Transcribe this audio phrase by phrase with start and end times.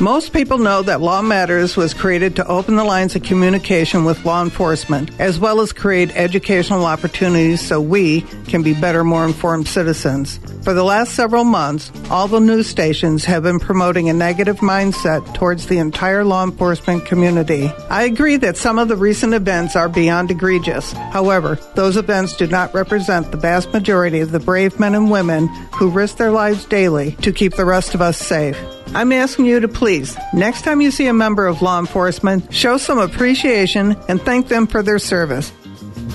[0.00, 4.24] Most people know that Law Matters was created to open the lines of communication with
[4.24, 9.68] law enforcement, as well as create educational opportunities so we can be better, more informed
[9.68, 10.40] citizens.
[10.62, 15.34] For the last several months, all the news stations have been promoting a negative mindset
[15.34, 17.70] towards the entire law enforcement community.
[17.90, 20.92] I agree that some of the recent events are beyond egregious.
[20.92, 25.48] However, those events do not represent the vast majority of the brave men and women
[25.74, 28.56] who risk their lives daily to keep the rest of us safe.
[28.92, 32.76] I'm asking you to please, next time you see a member of law enforcement, show
[32.76, 35.52] some appreciation and thank them for their service.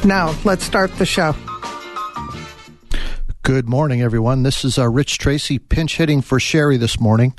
[0.03, 1.33] Now, let's start the show.
[3.43, 4.43] Good morning, everyone.
[4.43, 7.37] This is uh, Rich Tracy pinch hitting for Sherry this morning.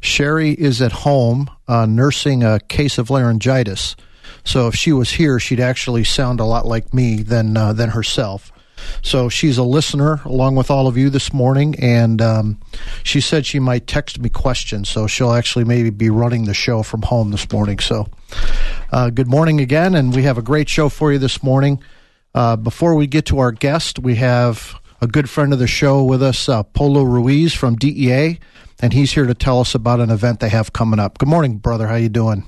[0.00, 3.94] Sherry is at home uh, nursing a case of laryngitis.
[4.44, 7.90] So if she was here, she'd actually sound a lot like me than uh, than
[7.90, 8.50] herself.
[9.02, 12.60] So she's a listener along with all of you this morning, and um,
[13.02, 14.88] she said she might text me questions.
[14.88, 17.78] So she'll actually maybe be running the show from home this morning.
[17.78, 18.08] So
[18.92, 21.82] uh, good morning again, and we have a great show for you this morning.
[22.34, 26.04] Uh, before we get to our guest, we have a good friend of the show
[26.04, 28.38] with us, uh, Polo Ruiz from DEA,
[28.80, 31.18] and he's here to tell us about an event they have coming up.
[31.18, 31.88] Good morning, brother.
[31.88, 32.44] How you doing?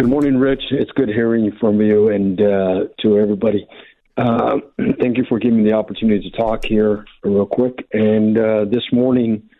[0.00, 0.62] Good morning, Rich.
[0.70, 3.68] It's good hearing from you and uh, to everybody.
[4.16, 4.60] Uh,
[4.98, 7.86] thank you for giving me the opportunity to talk here real quick.
[7.92, 9.50] And uh, this morning,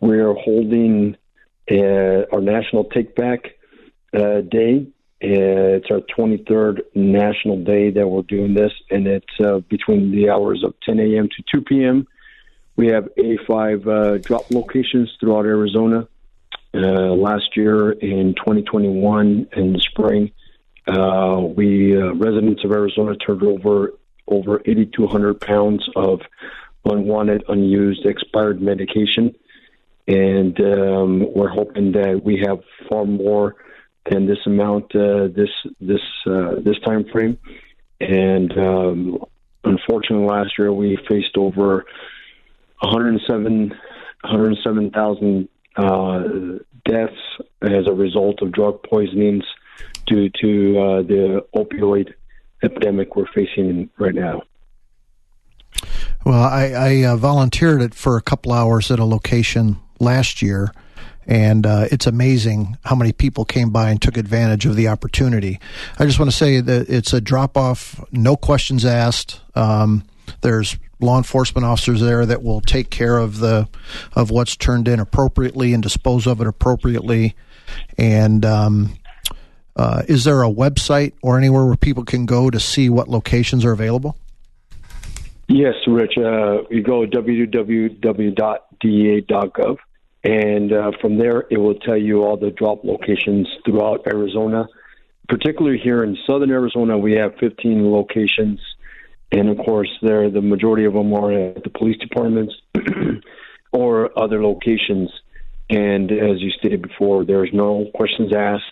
[0.00, 1.18] we're holding
[1.70, 3.40] uh, our National Take Back
[4.14, 4.86] uh, Day.
[5.22, 10.64] Uh, it's our 23rd National Day that we're doing this, and it's between the hours
[10.64, 11.28] of 10 a.m.
[11.28, 12.06] to 2 p.m.
[12.74, 16.08] We have 85 drop locations throughout Arizona.
[16.72, 20.30] Uh, last year in 2021 in the spring,
[20.86, 23.94] uh, we uh, residents of Arizona turned over
[24.28, 26.20] over 8,200 pounds of
[26.84, 29.34] unwanted, unused, expired medication,
[30.06, 33.56] and um, we're hoping that we have far more
[34.08, 37.36] than this amount uh, this this uh, this time frame.
[38.00, 39.24] And um,
[39.64, 41.84] unfortunately, last year we faced over
[42.80, 43.74] 107
[44.22, 46.22] 107,000 uh,
[46.84, 47.20] deaths
[47.62, 49.44] as a result of drug poisonings
[50.06, 52.12] due to uh, the opioid
[52.62, 54.42] epidemic we're facing right now.
[56.24, 60.72] Well, I, I uh, volunteered it for a couple hours at a location last year,
[61.26, 65.58] and uh, it's amazing how many people came by and took advantage of the opportunity.
[65.98, 69.40] I just want to say that it's a drop off, no questions asked.
[69.54, 70.04] Um,
[70.40, 73.68] there's law enforcement officers there that will take care of the
[74.14, 77.34] of what's turned in appropriately and dispose of it appropriately.
[77.98, 78.98] And um,
[79.76, 83.64] uh, is there a website or anywhere where people can go to see what locations
[83.64, 84.16] are available?
[85.48, 86.16] Yes, Rich.
[86.16, 87.98] Uh, you go www.dea.gov,
[90.22, 94.68] and uh, from there it will tell you all the drop locations throughout Arizona.
[95.28, 98.60] Particularly here in southern Arizona, we have 15 locations
[99.32, 102.54] and of course, there the majority of them are at the police departments
[103.72, 105.10] or other locations.
[105.68, 108.64] And as you stated before, there's no questions asked.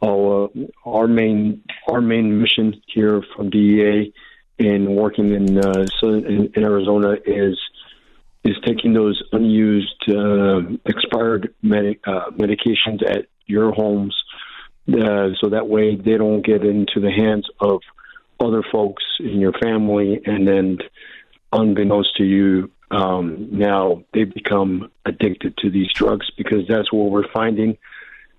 [0.00, 0.48] Uh,
[0.84, 4.12] our main our main mission here from DEA
[4.58, 7.56] in working in uh, in, in Arizona is
[8.42, 14.16] is taking those unused uh, expired med- uh, medications at your homes,
[14.88, 17.80] uh, so that way they don't get into the hands of
[18.42, 20.78] other folks in your family, and then
[21.52, 27.30] unbeknownst to you, um, now they become addicted to these drugs because that's what we're
[27.32, 27.78] finding.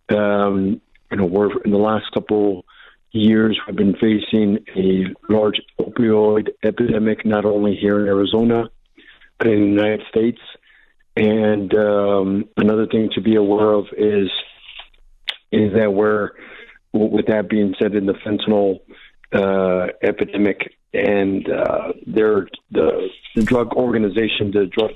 [0.09, 2.66] Um, you know, we're in the last couple
[3.12, 8.69] years we've been facing a large opioid epidemic, not only here in Arizona
[9.38, 10.40] but in the United States.
[11.16, 14.30] And um, another thing to be aware of is
[15.52, 16.31] is that we're,
[16.94, 18.80] with that being said, in the fentanyl
[19.34, 24.92] uh, epidemic, and uh, the, the drug organization, the drug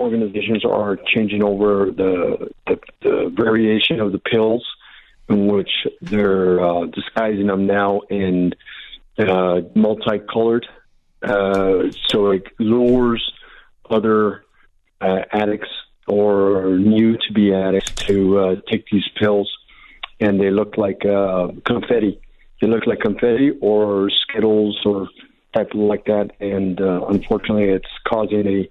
[0.00, 4.64] organizations are changing over the, the, the variation of the pills,
[5.28, 5.70] in which
[6.00, 8.54] they're uh, disguising them now in
[9.18, 10.66] uh, multicolored,
[11.22, 13.32] uh, so it lures
[13.90, 14.44] other
[15.00, 15.68] uh, addicts
[16.06, 19.52] or new to be addicts to uh, take these pills,
[20.20, 22.20] and they look like uh, confetti
[22.60, 25.08] they look like confetti or Skittles or
[25.54, 26.30] type like that.
[26.40, 28.70] And uh, unfortunately, it's causing a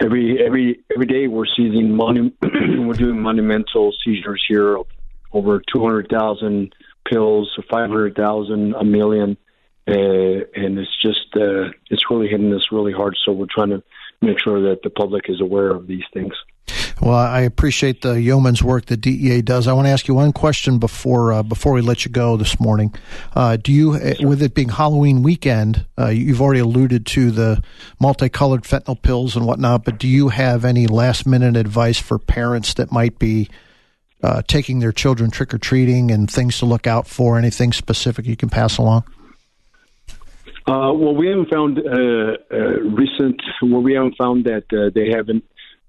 [0.00, 2.32] every every every day we're seizing monu-
[2.86, 4.78] we're doing monumental seizures here
[5.32, 6.72] over 200,000
[7.10, 9.36] pills, 500,000, a million.
[9.86, 13.16] Uh, and it's just uh, it's really hitting us really hard.
[13.24, 13.82] So we're trying to
[14.22, 16.32] make sure that the public is aware of these things.
[17.00, 19.66] Well, I appreciate the yeoman's work that DEA does.
[19.66, 22.60] I want to ask you one question before uh, before we let you go this
[22.60, 22.94] morning.
[23.34, 27.62] Uh, do you, uh, with it being Halloween weekend, uh, you've already alluded to the
[28.00, 32.74] multicolored fentanyl pills and whatnot, but do you have any last minute advice for parents
[32.74, 33.48] that might be
[34.22, 37.36] uh, taking their children trick or treating and things to look out for?
[37.36, 39.02] Anything specific you can pass along?
[40.66, 41.76] Uh, well, we haven't found
[42.96, 43.42] recent.
[43.60, 45.44] Well, we haven't found that they haven't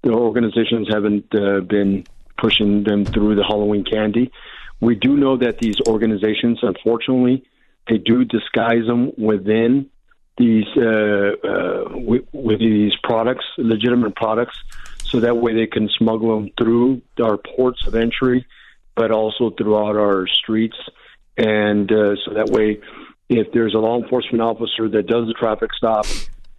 [0.06, 2.04] the organizations haven't uh, been
[2.38, 4.30] pushing them through the Halloween candy.
[4.80, 7.44] We do know that these organizations, unfortunately,
[7.88, 9.90] they do disguise them within
[10.38, 14.56] these uh, uh, with, with, these products, legitimate products,
[15.04, 18.46] so that way they can smuggle them through our ports of entry,
[18.94, 20.76] but also throughout our streets,
[21.38, 22.78] and uh, so that way,
[23.28, 26.06] if there's a law enforcement officer that does a traffic stop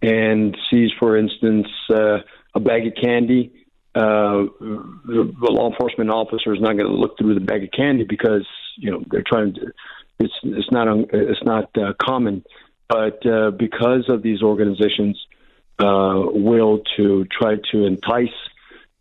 [0.02, 2.18] and sees, for instance, uh,
[2.54, 3.52] a bag of candy,
[3.94, 7.70] uh, the, the law enforcement officer is not going to look through the bag of
[7.72, 8.46] candy because
[8.76, 9.72] you know they're trying to.
[10.20, 12.44] It's it's not it's not uh, common,
[12.88, 15.18] but uh, because of these organizations'
[15.78, 18.28] uh, will to try to entice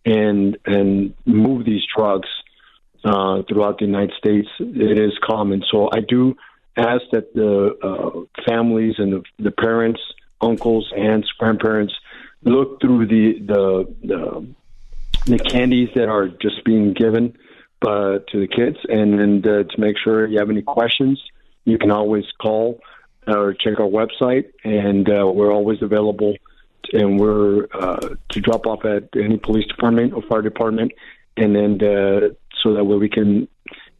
[0.05, 2.29] and and move these drugs
[3.03, 5.63] uh, throughout the United States, it is common.
[5.71, 6.35] So I do
[6.75, 10.01] ask that the uh, families and the, the parents,
[10.41, 11.93] uncles, aunts, grandparents
[12.43, 14.47] look through the the the,
[15.25, 17.37] the candies that are just being given
[17.81, 21.21] uh, to the kids, and and uh, to make sure you have any questions,
[21.65, 22.79] you can always call
[23.27, 26.33] or check our website, and uh, we're always available.
[26.93, 30.93] And we're uh, to drop off at any police department or fire department,
[31.35, 32.29] and then uh,
[32.63, 33.49] so that way we can,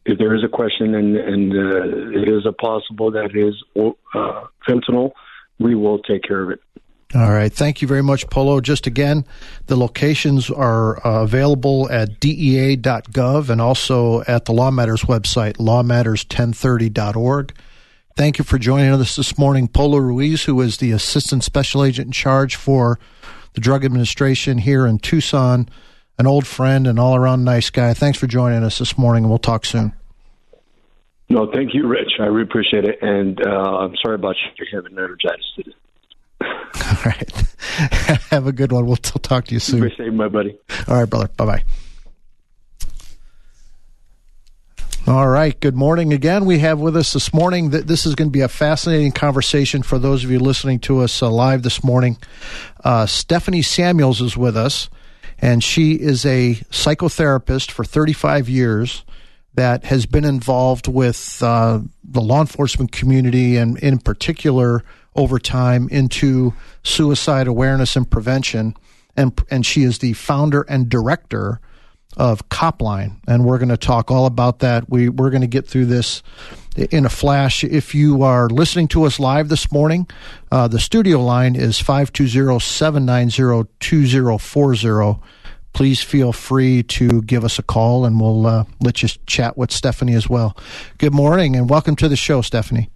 [0.06, 3.54] if there is a question and and uh, it is a possible that it is
[3.76, 5.12] uh, fentanyl,
[5.58, 6.60] we will take care of it.
[7.14, 7.50] All right.
[7.50, 8.60] Thank you very much, Polo.
[8.60, 9.24] Just again,
[9.66, 17.54] the locations are uh, available at dea.gov and also at the Law Matters website, lawmatters1030.org.
[18.14, 22.06] Thank you for joining us this morning, Polo Ruiz, who is the Assistant Special Agent
[22.06, 22.98] in charge for
[23.54, 25.68] the Drug Administration here in Tucson,
[26.18, 27.94] an old friend and all around nice guy.
[27.94, 29.94] Thanks for joining us this morning, and we'll talk soon.
[31.30, 32.12] No, thank you, Rich.
[32.18, 32.98] I really appreciate it.
[33.00, 35.72] And uh, I'm sorry about you having laryngitis today.
[36.40, 37.32] All right.
[38.30, 38.86] Have a good one.
[38.86, 39.80] We'll talk to you soon.
[39.82, 40.58] Appreciate my buddy.
[40.86, 41.28] All right, brother.
[41.36, 41.62] Bye bye.
[45.06, 45.58] All right.
[45.58, 46.44] Good morning again.
[46.44, 49.82] We have with us this morning that this is going to be a fascinating conversation
[49.82, 52.18] for those of you listening to us uh, live this morning.
[52.84, 54.90] Uh, Stephanie Samuels is with us,
[55.38, 59.02] and she is a psychotherapist for 35 years
[59.54, 64.84] that has been involved with uh, the law enforcement community and, in particular,
[65.18, 66.54] over time into
[66.84, 68.72] suicide awareness and prevention.
[69.16, 71.60] And, and she is the founder and director
[72.16, 73.16] of Copline.
[73.26, 74.88] And we're going to talk all about that.
[74.88, 76.22] We, we're going to get through this
[76.76, 77.64] in a flash.
[77.64, 80.06] If you are listening to us live this morning,
[80.52, 85.20] uh, the studio line is 520 790 2040.
[85.72, 89.72] Please feel free to give us a call and we'll uh, let you chat with
[89.72, 90.56] Stephanie as well.
[90.98, 92.88] Good morning and welcome to the show, Stephanie.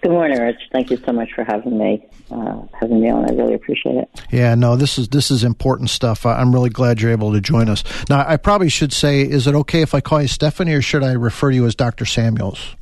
[0.00, 0.60] Good morning, Rich.
[0.72, 3.28] Thank you so much for having me, uh, having me on.
[3.28, 4.08] I really appreciate it.
[4.30, 6.24] Yeah, no, this is this is important stuff.
[6.24, 7.82] I'm really glad you're able to join us.
[8.08, 11.02] Now, I probably should say, is it okay if I call you Stephanie, or should
[11.02, 12.04] I refer to you as Dr.
[12.04, 12.76] Samuels?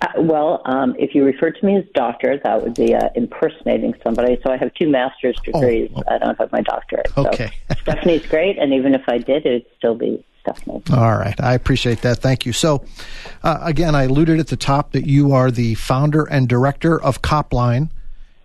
[0.00, 3.94] Uh, well, um, if you refer to me as doctor, that would be uh, impersonating
[4.02, 4.38] somebody.
[4.42, 5.90] So I have two master's oh, degrees.
[5.94, 7.16] Oh, I don't have my doctorate.
[7.16, 7.50] Okay.
[7.68, 10.82] So Stephanie's great, and even if I did, it'd still be Stephanie.
[10.92, 11.38] All right.
[11.40, 12.18] I appreciate that.
[12.18, 12.52] Thank you.
[12.52, 12.84] So,
[13.42, 17.22] uh, again, I alluded at the top that you are the founder and director of
[17.22, 17.90] Copline.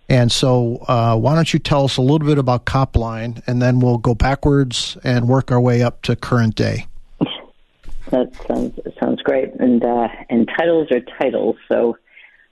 [0.08, 3.80] And so, uh, why don't you tell us a little bit about Copline, and then
[3.80, 6.86] we'll go backwards and work our way up to current day.
[8.10, 11.56] That sounds sounds great, and uh, and titles are titles.
[11.70, 11.96] So,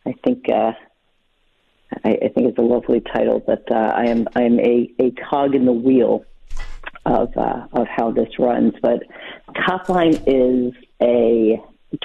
[0.06, 0.72] I think uh,
[2.02, 3.42] I, I, think it's a lovely title.
[3.46, 6.24] But uh, I am I am a, a cog in the wheel
[7.06, 8.74] of uh, of how this runs.
[8.82, 9.02] But
[9.54, 11.60] Copline is a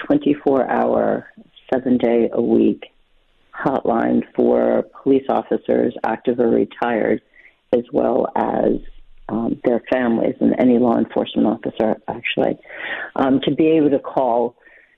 [0.08, 1.28] 24 hour,
[1.74, 2.86] seven day a week
[3.54, 7.22] hotline for police officers, active or retired,
[7.74, 8.74] as well as
[9.30, 12.58] um, their families and any law enforcement officer, actually,
[13.16, 14.56] um, to be able to call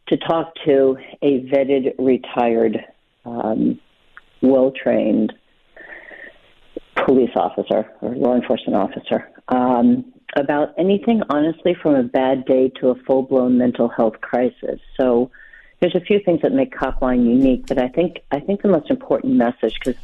[0.08, 2.78] to talk to a vetted, retired,
[3.26, 3.80] um,
[4.42, 5.34] well trained
[7.06, 12.90] police officer or law enforcement officer um, about anything, honestly, from a bad day to
[12.90, 14.80] a full blown mental health crisis.
[15.00, 15.32] So
[15.80, 18.90] there's a few things that make Copline unique, but I think I think the most
[18.90, 20.00] important message because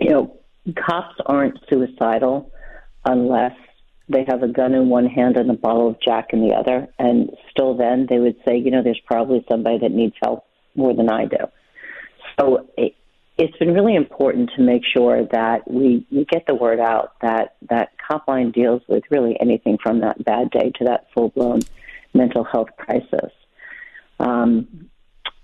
[0.00, 0.36] you know
[0.74, 2.50] cops aren't suicidal
[3.04, 3.52] unless
[4.08, 6.88] they have a gun in one hand and a bottle of Jack in the other,
[6.98, 10.44] and still then they would say, you know, there's probably somebody that needs help
[10.76, 11.38] more than I do.
[12.38, 12.94] So it,
[13.38, 17.56] it's been really important to make sure that we, we get the word out that
[17.68, 21.60] that Copline deals with really anything from that bad day to that full blown
[22.14, 23.30] mental health crisis.
[24.18, 24.88] Um,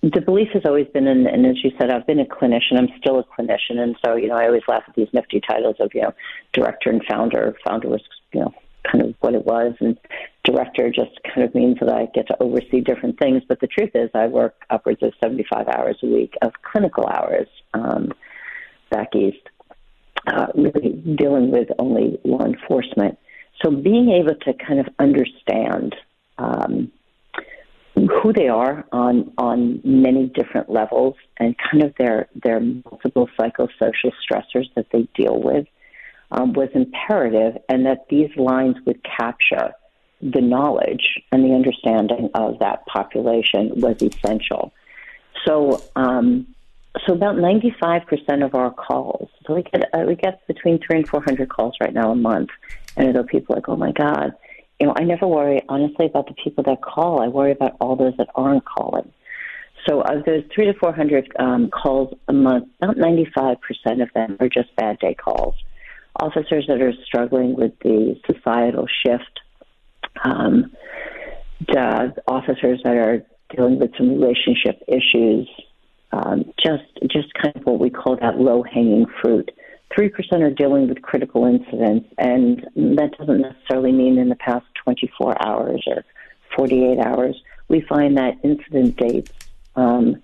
[0.03, 2.77] the belief has always been, in, and as you said, I've been a clinician.
[2.77, 5.77] I'm still a clinician, and so you know, I always laugh at these nifty titles
[5.79, 6.15] of you know,
[6.53, 7.57] director and founder.
[7.65, 8.55] Founder was you know,
[8.91, 9.99] kind of what it was, and
[10.45, 13.43] director just kind of means that I get to oversee different things.
[13.49, 17.49] But the truth is, I work upwards of 75 hours a week of clinical hours
[17.75, 18.13] um,
[18.91, 19.47] back east,
[20.27, 23.19] uh, really dealing with only law enforcement.
[23.63, 25.95] So being able to kind of understand.
[26.39, 26.93] Um,
[27.95, 34.13] who they are on on many different levels and kind of their their multiple psychosocial
[34.25, 35.67] stressors that they deal with
[36.33, 39.73] um, was imperative, and that these lines would capture
[40.21, 44.73] the knowledge and the understanding of that population was essential.
[45.47, 45.83] So.
[45.95, 46.49] Um,
[47.07, 51.09] so about 95% of our calls, so we get uh, we get between three and
[51.09, 52.51] 400 calls right now a month,
[52.99, 54.35] and although people like, oh my god,
[54.83, 57.23] you know, I never worry honestly about the people that call.
[57.23, 59.13] I worry about all those that aren't calling.
[59.89, 64.13] So of those three to four hundred um, calls a month, about ninety-five percent of
[64.13, 65.55] them are just bad day calls.
[66.21, 69.41] Officers that are struggling with the societal shift,
[70.25, 70.73] um,
[71.67, 75.49] the officers that are dealing with some relationship issues,
[76.13, 79.51] um, just just kind of what we call that low-hanging fruit
[79.97, 82.67] 3% are dealing with critical incidents, and
[82.99, 86.05] that doesn't necessarily mean in the past 24 hours or
[86.57, 87.41] 48 hours.
[87.69, 89.33] We find that incident dates
[89.77, 90.23] um,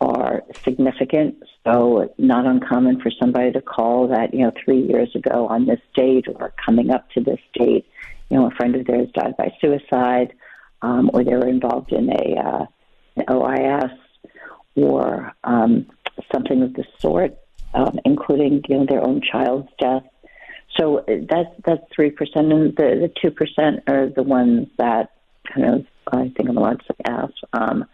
[0.00, 5.46] are significant, so not uncommon for somebody to call that, you know, three years ago
[5.48, 7.86] on this date or coming up to this date,
[8.30, 10.34] you know, a friend of theirs died by suicide,
[10.82, 12.66] um, or they were involved in a uh,
[13.16, 13.96] an OIS
[14.74, 15.86] or um,
[16.32, 17.38] something of the sort
[17.74, 20.04] um, including you know their own child's death.
[20.78, 25.12] So that's that's three percent, and the the two percent are the ones that
[25.52, 27.32] kind of I think I'm allowed to ask.
[27.52, 27.84] um,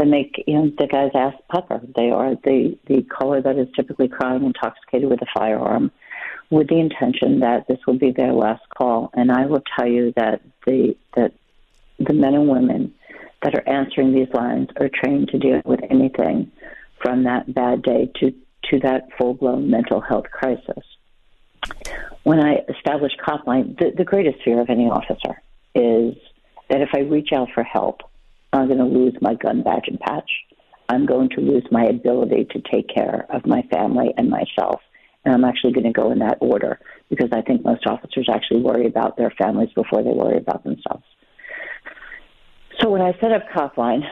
[0.00, 1.80] that make you know the guy's ask pucker.
[1.94, 5.90] They are the the caller that is typically crying intoxicated with a firearm,
[6.48, 9.10] with the intention that this will be their last call.
[9.12, 11.34] And I will tell you that the that
[11.98, 12.94] the men and women
[13.42, 16.50] that are answering these lines are trained to deal with anything
[17.02, 18.32] from that bad day to
[18.70, 20.84] to that full blown mental health crisis.
[22.22, 25.42] When I established Copline, the, the greatest fear of any officer
[25.74, 26.14] is
[26.70, 28.00] that if I reach out for help,
[28.52, 30.30] I'm going to lose my gun badge and patch.
[30.88, 34.80] I'm going to lose my ability to take care of my family and myself.
[35.24, 36.80] And I'm actually going to go in that order
[37.10, 41.04] because I think most officers actually worry about their families before they worry about themselves.
[42.80, 44.02] So when I set up Copline,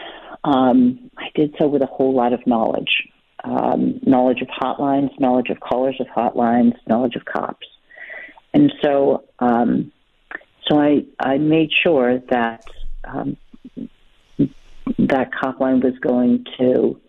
[0.44, 3.08] um, I did so with a whole lot of knowledge
[3.44, 7.66] um, knowledge of hotlines, knowledge of callers of hotlines, knowledge of cops.
[8.52, 9.92] And so, um,
[10.68, 12.64] so I, I made sure that
[13.04, 13.36] um,
[14.98, 17.00] that Copline was going to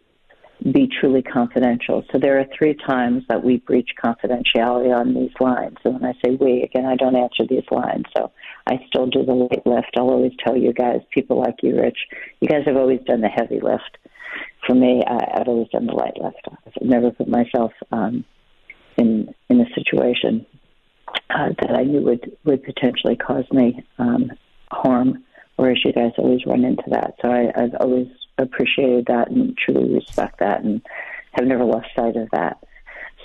[0.74, 2.04] be truly confidential.
[2.12, 5.78] So there are three times that we breach confidentiality on these lines.
[5.86, 8.04] And when I say we, again, I don't answer these lines.
[8.16, 8.32] So
[8.68, 9.92] I still do the light lift.
[9.96, 11.98] I'll always tell you guys, people like you, Rich,
[12.42, 13.98] you guys have always done the heavy lift
[14.66, 16.48] for me, I, I've always done the light lift.
[16.48, 18.24] I've never put myself um,
[18.98, 20.46] in in a situation
[21.30, 24.32] uh, that I knew would would potentially cause me um,
[24.72, 25.24] harm.
[25.60, 29.94] Whereas you guys always run into that, so I, I've always appreciated that and truly
[29.94, 30.82] respect that, and
[31.34, 32.58] have never lost sight of that.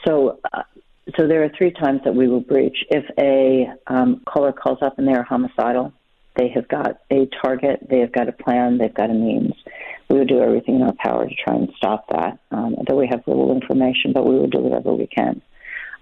[0.06, 0.40] So.
[0.52, 0.62] Uh,
[1.18, 2.78] so there are three times that we will breach.
[2.88, 5.92] If a um, caller calls up and they are homicidal,
[6.34, 9.52] they have got a target, they have got a plan, they've got a means
[10.08, 12.38] we would do everything in our power to try and stop that.
[12.50, 15.42] Um, though we have little information, but we will do whatever we can.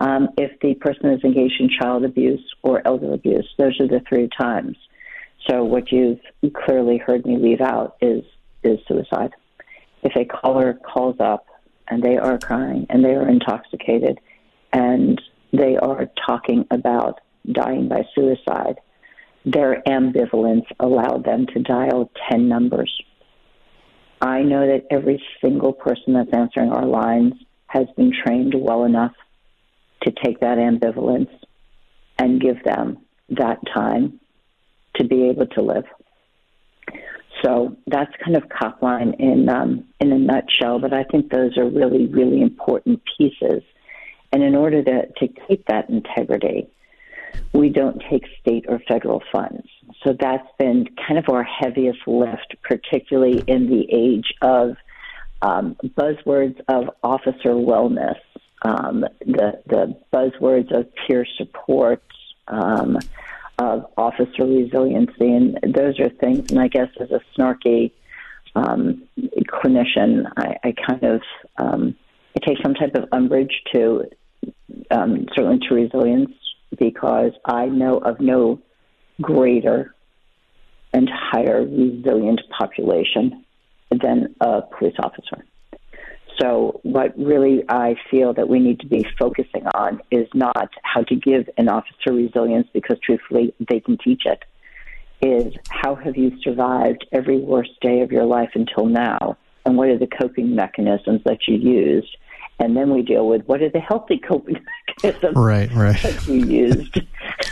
[0.01, 4.03] Um, if the person is engaged in child abuse or elder abuse, those are the
[4.09, 4.77] three times.
[5.49, 6.21] So what you've
[6.55, 8.25] clearly heard me leave out is
[8.63, 9.33] is suicide.
[10.03, 11.47] If a caller calls up
[11.89, 14.21] and they are crying and they are intoxicated
[14.73, 15.21] and
[15.53, 17.21] they are talking about
[17.51, 18.77] dying by suicide,
[19.45, 23.03] their ambivalence allowed them to dial 10 numbers
[24.23, 27.35] I know that every single person that's answering our lines
[27.67, 29.15] has been trained well enough
[30.05, 31.31] to take that ambivalence
[32.19, 32.99] and give them
[33.31, 34.21] that time
[34.97, 35.85] to be able to live.
[37.43, 40.79] So that's kind of Copline in um, in a nutshell.
[40.79, 43.63] But I think those are really really important pieces.
[44.33, 46.69] And in order to to keep that integrity,
[47.53, 49.67] we don't take state or federal funds.
[50.05, 54.77] So that's been kind of our heaviest lift, particularly in the age of
[55.43, 58.19] um, buzzwords of officer wellness,
[58.63, 62.03] um, the, the buzzwords of peer support,
[62.49, 62.99] um,
[63.59, 66.51] of officer resiliency, and those are things.
[66.51, 67.93] And I guess as a snarky
[68.55, 69.03] um,
[69.47, 71.21] clinician, I, I kind of
[71.59, 71.95] um,
[72.37, 74.05] I take some type of umbrage to
[74.91, 76.33] um, certainly to resilience
[76.79, 78.61] because I know of no
[79.21, 79.95] greater
[80.93, 83.45] and higher resilient population
[83.91, 85.45] than a police officer.
[86.43, 91.03] So, what really I feel that we need to be focusing on is not how
[91.05, 94.43] to give an officer resilience, because truthfully, they can teach it.
[95.25, 99.37] Is how have you survived every worst day of your life until now?
[99.65, 102.17] And what are the coping mechanisms that you used?
[102.59, 104.59] And then we deal with what are the healthy coping
[104.89, 106.03] mechanisms right, right.
[106.03, 107.01] that you used.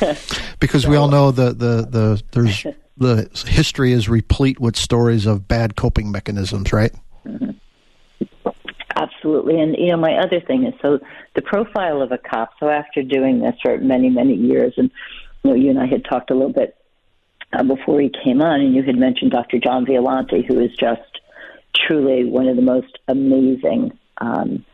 [0.58, 2.66] because so, we all know the, the, the there's
[2.96, 6.92] the history is replete with stories of bad coping mechanisms, right?
[7.24, 7.50] Mm-hmm.
[9.20, 9.60] Absolutely.
[9.60, 10.98] And, you know, my other thing is so
[11.34, 12.52] the profile of a cop.
[12.58, 14.90] So after doing this for many, many years, and,
[15.42, 16.74] you know, you and I had talked a little bit
[17.52, 19.58] uh, before he came on, and you had mentioned Dr.
[19.58, 21.20] John Violanti, who is just
[21.76, 24.64] truly one of the most amazing um,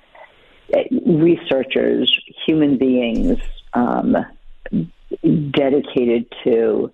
[1.04, 3.40] researchers, human beings
[3.72, 4.16] um,
[5.50, 6.92] dedicated to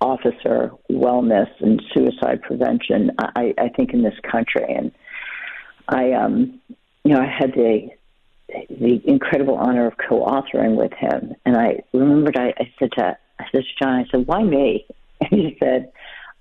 [0.00, 4.64] officer wellness and suicide prevention, I, I think, in this country.
[4.66, 4.90] And
[5.88, 6.60] I, um,
[7.08, 7.88] you know, I had the
[8.68, 13.44] the incredible honor of co-authoring with him, and I remembered I, I said to I
[13.50, 14.86] said to John, I said, "Why me?"
[15.20, 15.90] And he said,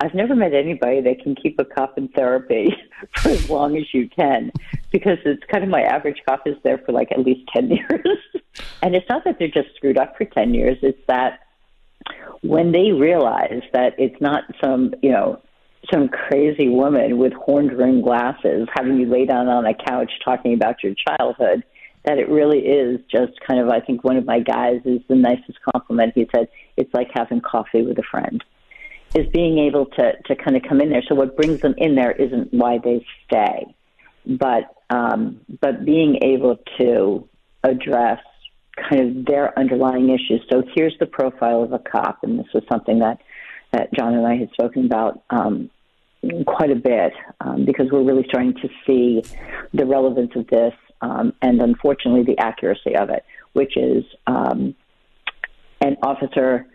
[0.02, 2.76] "I've never met anybody that can keep a cop in therapy
[3.16, 4.52] for as long as you can,
[4.92, 8.20] because it's kind of my average cop is there for like at least ten years,
[8.82, 11.40] and it's not that they're just screwed up for ten years; it's that."
[12.42, 15.42] When they realize that it's not some, you know,
[15.92, 20.54] some crazy woman with horned rimmed glasses having you lay down on a couch talking
[20.54, 21.64] about your childhood
[22.06, 25.16] that it really is just kind of I think one of my guys is the
[25.16, 26.14] nicest compliment.
[26.16, 26.48] He said
[26.78, 28.44] it's like having coffee with a friend.
[29.16, 31.04] Is being able to to kind of come in there.
[31.08, 33.74] So what brings them in there isn't why they stay
[34.28, 37.28] but um but being able to
[37.64, 38.20] address
[38.90, 40.42] kind of their underlying issues.
[40.52, 43.20] So here's the profile of a cop and this was something that
[43.74, 45.70] that John and I had spoken about um,
[46.46, 49.24] quite a bit um, because we're really starting to see
[49.74, 54.76] the relevance of this um, and unfortunately the accuracy of it, which is um,
[55.82, 56.66] an officer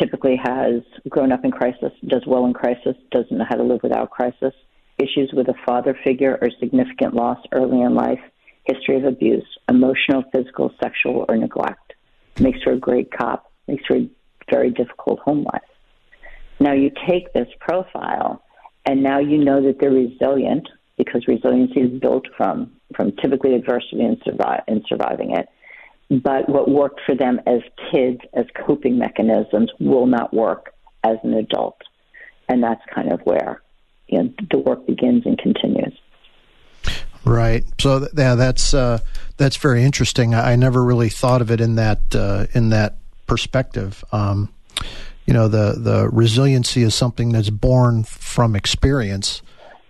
[0.00, 3.80] typically has grown up in crisis, does well in crisis, doesn't know how to live
[3.82, 4.52] without crisis,
[4.98, 8.20] issues with a father figure or significant loss early in life,
[8.64, 11.94] history of abuse, emotional, physical, sexual, or neglect.
[12.40, 14.08] Makes for a great cop, makes for a
[14.50, 15.62] very difficult home life.
[16.60, 18.43] Now you take this profile
[18.86, 24.02] and now you know that they're resilient because resiliency is built from from typically adversity
[24.02, 25.48] and, survive, and surviving it.
[26.22, 31.34] But what worked for them as kids as coping mechanisms will not work as an
[31.34, 31.80] adult,
[32.48, 33.62] and that's kind of where
[34.08, 35.98] you know, the work begins and continues.
[37.24, 37.64] Right.
[37.80, 38.98] So yeah, that's uh,
[39.38, 40.34] that's very interesting.
[40.34, 44.04] I never really thought of it in that uh, in that perspective.
[44.12, 44.52] Um,
[45.26, 49.42] you know the the resiliency is something that's born from experience.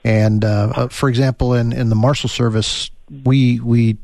[0.05, 2.90] And uh, uh, for example, in in the marshal service,
[3.25, 3.99] we we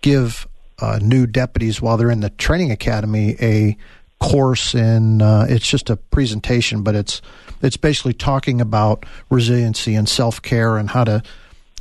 [0.00, 0.46] give
[0.78, 3.76] uh, new deputies while they're in the training academy a
[4.20, 7.22] course in uh, it's just a presentation, but it's
[7.62, 11.22] it's basically talking about resiliency and self care and how to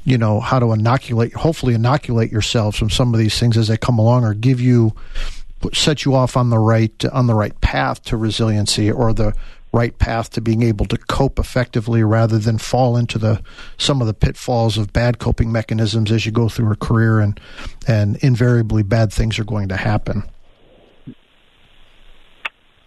[0.05, 3.77] you know how to inoculate hopefully inoculate yourselves from some of these things as they
[3.77, 4.93] come along or give you
[5.73, 9.33] set you off on the right on the right path to resiliency or the
[9.73, 13.41] right path to being able to cope effectively rather than fall into the
[13.77, 17.39] some of the pitfalls of bad coping mechanisms as you go through a career and
[17.87, 20.23] and invariably bad things are going to happen.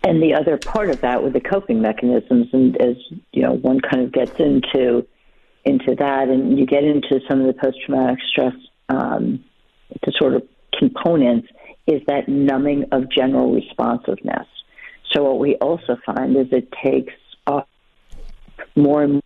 [0.03, 2.97] And the other part of that with the coping mechanisms and as
[3.33, 5.07] you know one kind of gets into
[5.65, 8.55] into that and you get into some of the post traumatic stress
[8.89, 9.45] um,
[10.03, 10.41] disorder
[10.79, 11.49] components
[11.87, 14.47] is that numbing of general responsiveness.
[15.13, 17.13] So what we also find is it takes
[18.77, 19.23] more and more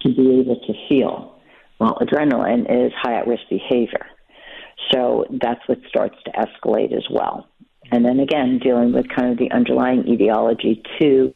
[0.00, 1.38] to be able to feel.
[1.78, 4.06] Well, adrenaline is high at risk behavior.
[4.92, 7.48] So that's what starts to escalate as well.
[7.90, 11.34] And then again, dealing with kind of the underlying etiology too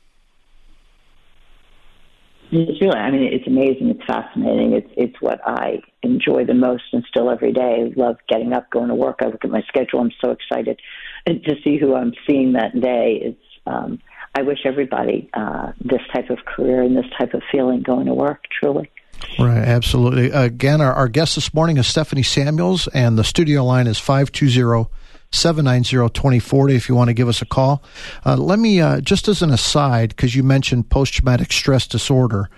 [2.52, 3.90] It's really, I mean, it's amazing.
[3.90, 4.72] It's fascinating.
[4.72, 7.92] It's it's what I enjoy the most, and still every day.
[7.96, 9.20] Love getting up, going to work.
[9.22, 10.00] I look at my schedule.
[10.00, 10.80] I'm so excited
[11.26, 13.20] to see who I'm seeing that day.
[13.22, 14.00] It's um,
[14.34, 18.14] I wish everybody uh, this type of career and this type of feeling going to
[18.14, 18.44] work.
[18.60, 18.90] Truly.
[19.38, 20.30] Right, absolutely.
[20.30, 24.88] Again, our, our guest this morning is Stephanie Samuels, and the studio line is 520
[25.32, 27.82] 790 2040 if you want to give us a call.
[28.26, 32.48] Uh, let me, uh, just as an aside, because you mentioned post traumatic stress disorder,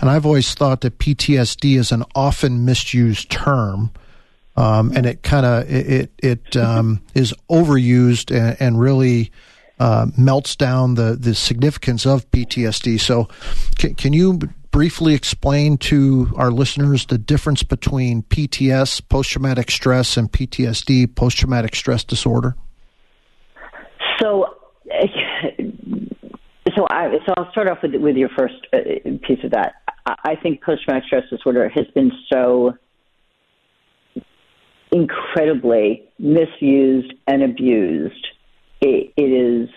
[0.00, 3.90] and I've always thought that PTSD is an often misused term.
[4.54, 9.32] Um, and it kind of it it um, is overused and, and really
[9.80, 13.00] uh, melts down the the significance of PTSD.
[13.00, 13.28] So,
[13.78, 14.38] can, can you
[14.72, 21.38] briefly explain to our listeners the difference between PTS, post traumatic stress, and PTSD, post
[21.38, 22.56] traumatic stress disorder?
[24.20, 24.46] So,
[26.76, 28.78] so I so I'll start off with with your first uh,
[29.26, 29.74] piece of that.
[30.06, 32.74] I think post traumatic stress disorder has been so
[34.90, 38.26] incredibly misused and abused.
[38.80, 39.68] it, it is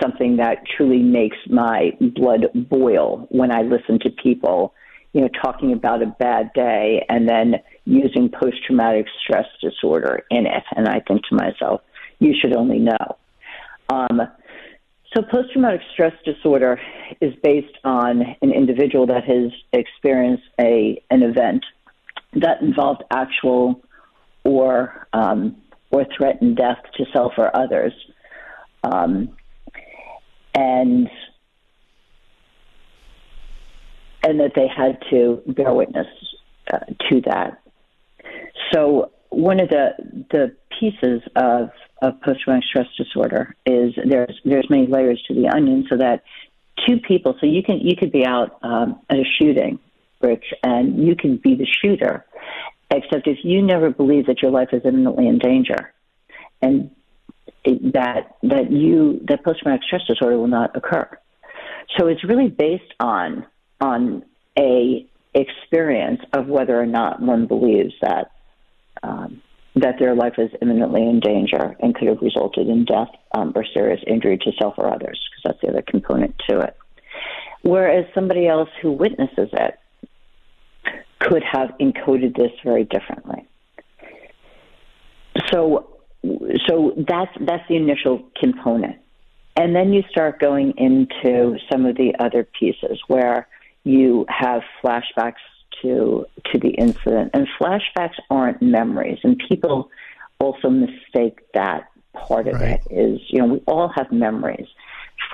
[0.00, 4.74] something that truly makes my blood boil when I listen to people,
[5.12, 10.46] you know, talking about a bad day and then using post traumatic stress disorder in
[10.46, 10.64] it.
[10.76, 11.80] And I think to myself,
[12.18, 13.16] you should only know.
[13.88, 14.22] Um,
[15.14, 16.80] so, post traumatic stress disorder
[17.20, 21.64] is based on an individual that has experienced a an event
[22.34, 23.82] that involved actual
[24.44, 25.56] or um,
[25.90, 27.92] or threatened death to self or others.
[28.84, 29.36] Um,
[30.54, 31.08] and
[34.24, 36.06] and that they had to bear witness
[36.72, 36.78] uh,
[37.10, 37.60] to that.
[38.72, 39.90] So one of the
[40.30, 45.48] the pieces of of post traumatic stress disorder is there's there's many layers to the
[45.48, 46.22] onion, so that
[46.86, 49.78] two people, so you can you could be out um, at a shooting,
[50.20, 52.24] Rich, and you can be the shooter,
[52.90, 55.92] except if you never believe that your life is imminently in danger,
[56.60, 56.90] and
[57.64, 61.08] that that you that post traumatic stress disorder will not occur.
[61.98, 63.46] So it's really based on
[63.80, 64.24] on
[64.58, 68.32] a experience of whether or not one believes that
[69.02, 69.42] um,
[69.74, 73.64] that their life is imminently in danger and could have resulted in death um, or
[73.72, 76.76] serious injury to self or others, because that's the other component to it.
[77.62, 79.78] Whereas somebody else who witnesses it
[81.20, 83.46] could have encoded this very differently.
[85.50, 85.91] So
[86.66, 88.96] so that's that's the initial component,
[89.56, 93.48] and then you start going into some of the other pieces where
[93.84, 95.42] you have flashbacks
[95.82, 99.90] to to the incident, and flashbacks aren't memories, and people
[100.38, 102.80] also mistake that part of right.
[102.90, 104.68] it is you know we all have memories.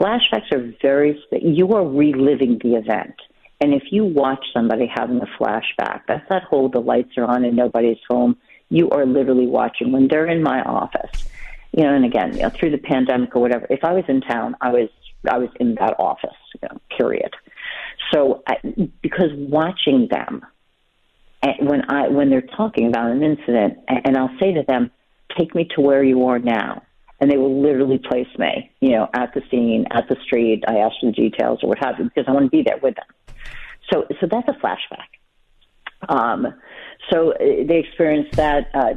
[0.01, 3.14] Flashbacks are very you are reliving the event.
[3.61, 7.44] And if you watch somebody having a flashback, that's that whole the lights are on
[7.44, 8.37] and nobody's home
[8.71, 11.29] you are literally watching when they're in my office.
[11.73, 14.21] You know, and again, you know, through the pandemic or whatever, if I was in
[14.21, 14.89] town, I was
[15.31, 16.37] I was in that office.
[16.55, 17.35] You know, period.
[18.13, 18.57] So, I,
[19.03, 20.45] because watching them,
[21.43, 24.91] and when I when they're talking about an incident, and I'll say to them,
[25.37, 26.83] "Take me to where you are now,"
[27.21, 30.65] and they will literally place me, you know, at the scene, at the street.
[30.67, 32.95] I ask them details or what have you because I want to be there with
[32.95, 33.37] them.
[33.93, 35.09] So, so that's a flashback.
[36.09, 36.47] Um,
[37.11, 38.68] so uh, they experience that.
[38.75, 38.94] Uh,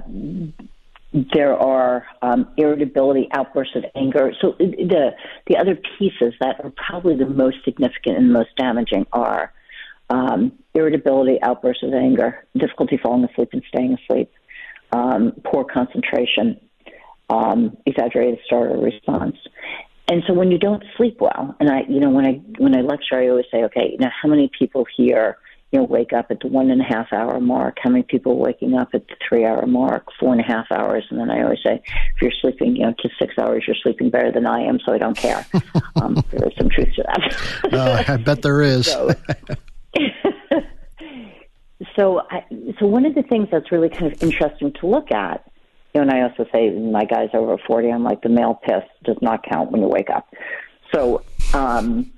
[1.13, 4.31] there are um, irritability, outbursts of anger.
[4.39, 5.11] So the
[5.45, 9.51] the other pieces that are probably the most significant and most damaging are
[10.09, 14.31] um, irritability, outbursts of anger, difficulty falling asleep and staying asleep,
[14.91, 16.59] um, poor concentration,
[17.29, 19.35] um, exaggerated startle response.
[20.07, 22.81] And so when you don't sleep well, and I, you know, when I when I
[22.81, 25.37] lecture, I always say, okay, now how many people here
[25.71, 27.77] you know, wake up at the one and a half hour mark.
[27.81, 31.05] How many people waking up at the three hour mark, four and a half hours?
[31.09, 31.81] And then I always say,
[32.15, 34.91] if you're sleeping, you know, to six hours, you're sleeping better than I am, so
[34.91, 35.45] I don't care.
[35.95, 37.73] um, there is some truth to that.
[37.73, 38.87] uh, I bet there is.
[38.87, 39.11] so,
[41.95, 42.43] so, I,
[42.77, 45.49] so one of the things that's really kind of interesting to look at,
[45.93, 48.83] you know, and I also say my guys over 40, I'm like, the male piss
[49.05, 50.27] does not count when you wake up.
[50.93, 52.11] So, um,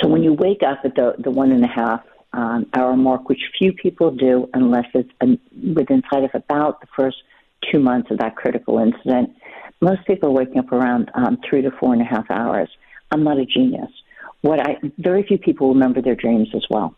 [0.00, 3.28] so when you wake up at the, the one and a half um, hour mark,
[3.28, 7.16] which few people do unless it's within sight of about the first
[7.70, 9.30] two months of that critical incident.
[9.80, 12.68] Most people are waking up around um, three to four and a half hours.
[13.10, 13.90] I'm not a genius.
[14.40, 16.94] What I very few people remember their dreams as well,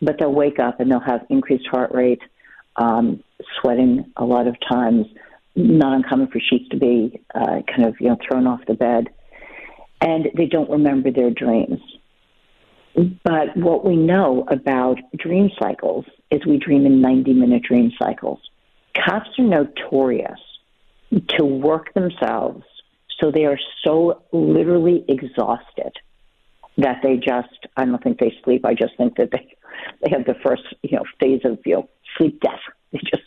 [0.00, 2.22] but they'll wake up and they'll have increased heart rate,
[2.76, 3.22] um,
[3.60, 5.06] sweating a lot of times.
[5.56, 9.08] Not uncommon for sheets to be uh, kind of you know thrown off the bed,
[10.00, 11.80] and they don't remember their dreams.
[12.94, 18.40] But what we know about dream cycles is we dream in 90 minute dream cycles.
[18.94, 20.40] Cops are notorious
[21.28, 22.64] to work themselves
[23.20, 25.92] so they are so literally exhausted
[26.78, 28.64] that they just, I don't think they sleep.
[28.64, 29.54] I just think that they,
[30.02, 32.60] they have the first, you know, phase of, you know, sleep death.
[32.92, 33.22] They just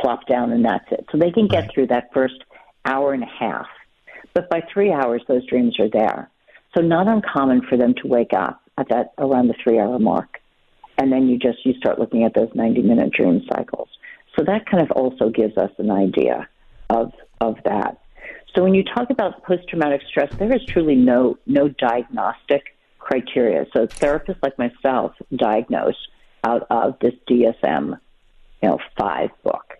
[0.00, 1.06] plop down and that's it.
[1.10, 1.70] So they can get right.
[1.74, 2.44] through that first
[2.84, 3.66] hour and a half.
[4.34, 6.30] But by three hours, those dreams are there.
[6.76, 10.38] So not uncommon for them to wake up at that around the three hour mark.
[10.98, 13.88] And then you just you start looking at those 90 minute dream cycles.
[14.36, 16.48] So that kind of also gives us an idea
[16.90, 17.98] of of that.
[18.54, 23.66] So when you talk about post traumatic stress, there is truly no no diagnostic criteria.
[23.72, 25.96] So therapists like myself diagnose
[26.44, 27.98] out of this DSM,
[28.62, 29.74] you know, five book.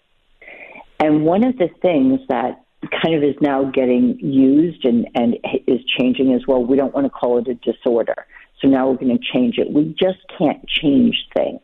[1.00, 2.64] And one of the things that
[3.02, 7.06] kind of is now getting used and, and is changing as well, we don't want
[7.06, 8.26] to call it a disorder.
[8.62, 9.72] So now we're going to change it.
[9.72, 11.60] We just can't change things.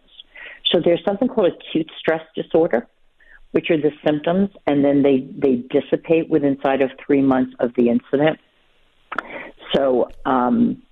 [0.73, 2.87] So there's something called acute stress disorder,
[3.53, 7.73] which are the symptoms, and then they, they dissipate within inside of three months of
[7.77, 8.39] the incident.
[9.75, 10.83] So, um,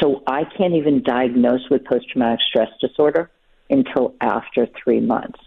[0.00, 3.30] so I can't even diagnose with post traumatic stress disorder
[3.70, 5.38] until after three months.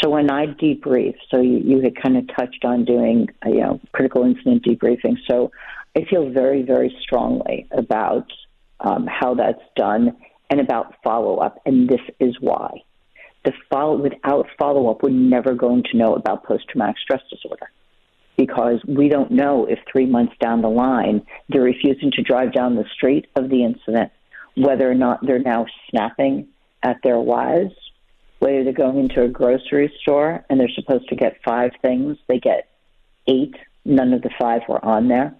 [0.00, 3.80] So when I debrief, so you, you had kind of touched on doing, you know,
[3.92, 5.16] critical incident debriefing.
[5.28, 5.50] So
[5.96, 8.30] I feel very, very strongly about
[8.80, 10.16] um, how that's done
[10.50, 12.82] and about follow up, and this is why.
[13.44, 17.70] The follow without follow up, we're never going to know about post traumatic stress disorder
[18.36, 22.76] because we don't know if three months down the line they're refusing to drive down
[22.76, 24.12] the street of the incident,
[24.56, 26.46] whether or not they're now snapping
[26.82, 27.74] at their wives,
[28.38, 32.38] whether they're going into a grocery store and they're supposed to get five things, they
[32.38, 32.68] get
[33.26, 33.54] eight.
[33.84, 35.34] None of the five were on there.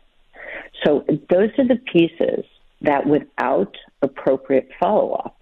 [0.84, 2.44] So those are the pieces
[2.82, 5.40] that without appropriate follow up,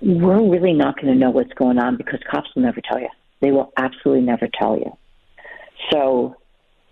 [0.00, 3.08] we're really not going to know what's going on because cops will never tell you.
[3.40, 4.96] They will absolutely never tell you.
[5.90, 6.36] So,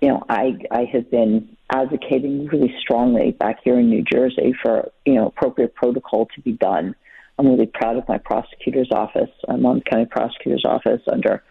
[0.00, 4.90] you know, I I have been advocating really strongly back here in New Jersey for
[5.04, 6.94] you know appropriate protocol to be done.
[7.38, 11.42] I'm really proud of my prosecutor's office, Monmouth County Prosecutor's Office under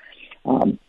[0.46, 0.80] um,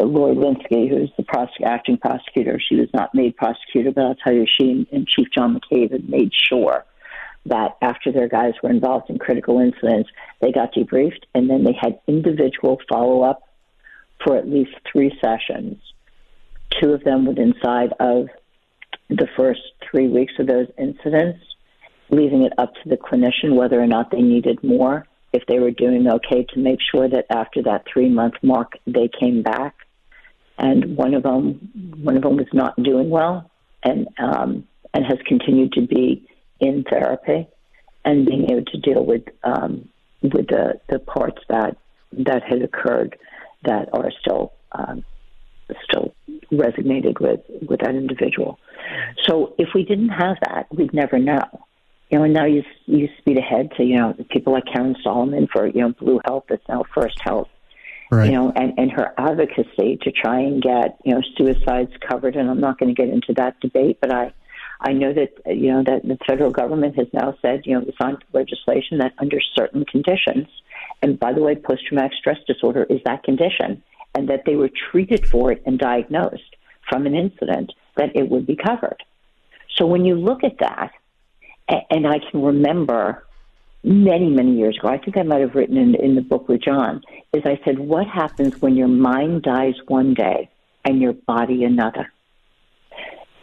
[0.00, 2.60] Lori Linskey, who's the prosec- acting prosecutor.
[2.60, 6.08] She was not made prosecutor, but I'll tell you, she and, Chief John McCabe had
[6.08, 6.84] made sure
[7.46, 11.72] that after their guys were involved in critical incidents, they got debriefed and then they
[11.72, 13.42] had individual follow up
[14.24, 15.80] for at least three sessions.
[16.80, 18.28] Two of them were inside of
[19.08, 21.40] the first three weeks of those incidents,
[22.10, 25.70] leaving it up to the clinician whether or not they needed more if they were
[25.70, 29.74] doing okay to make sure that after that three month mark they came back.
[30.58, 31.70] And one of them,
[32.02, 33.48] one of them was not doing well,
[33.84, 36.26] and um, and has continued to be
[36.58, 37.46] in therapy,
[38.04, 39.88] and being able to deal with um,
[40.20, 41.76] with the the parts that
[42.12, 43.16] that had occurred
[43.64, 45.04] that are still um,
[45.84, 46.12] still
[46.50, 48.58] resonated with with that individual.
[49.28, 51.44] So if we didn't have that, we'd never know
[52.10, 55.48] you know, and now you you speed ahead to you know people like Karen Solomon
[55.52, 56.46] for you know Blue H.E.L.P.
[56.48, 57.50] that's now First H.E.L.P.,
[58.10, 58.30] right.
[58.30, 62.36] you know, and and her advocacy to try and get you know suicides covered.
[62.36, 64.32] And I'm not going to get into that debate, but I
[64.80, 67.98] I know that you know that the federal government has now said you know it's
[68.00, 70.46] on legislation that under certain conditions,
[71.02, 73.82] and by the way, post traumatic stress disorder is that condition,
[74.14, 76.56] and that they were treated for it and diagnosed
[76.88, 79.02] from an incident that it would be covered.
[79.76, 80.92] So when you look at that
[81.68, 83.24] and I can remember
[83.84, 86.62] many, many years ago, I think I might have written in, in the book with
[86.62, 87.02] John,
[87.32, 90.50] is I said, what happens when your mind dies one day
[90.84, 92.12] and your body another?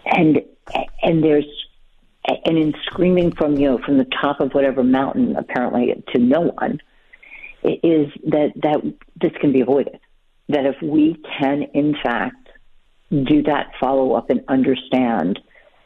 [0.06, 0.42] And,
[1.02, 1.46] and there's,
[2.46, 6.42] and in screaming from, you know, from the top of whatever mountain, apparently to no
[6.42, 6.82] one,
[7.64, 10.00] is that, that this can be avoided.
[10.50, 12.50] That if we can, in fact,
[13.10, 15.40] do that follow up and understand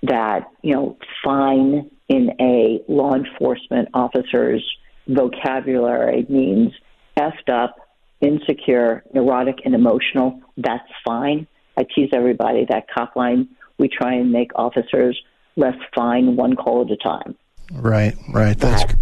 [0.04, 4.65] that, you know, fine in a law enforcement officer's
[5.08, 6.74] vocabulary means
[7.17, 7.76] effed up,
[8.19, 11.48] insecure, neurotic, and emotional, that's fine.
[11.78, 15.19] I tease everybody that Copline, we try and make officers
[15.56, 17.36] less fine one call at a time.
[17.72, 18.58] Right, right.
[18.58, 18.93] That's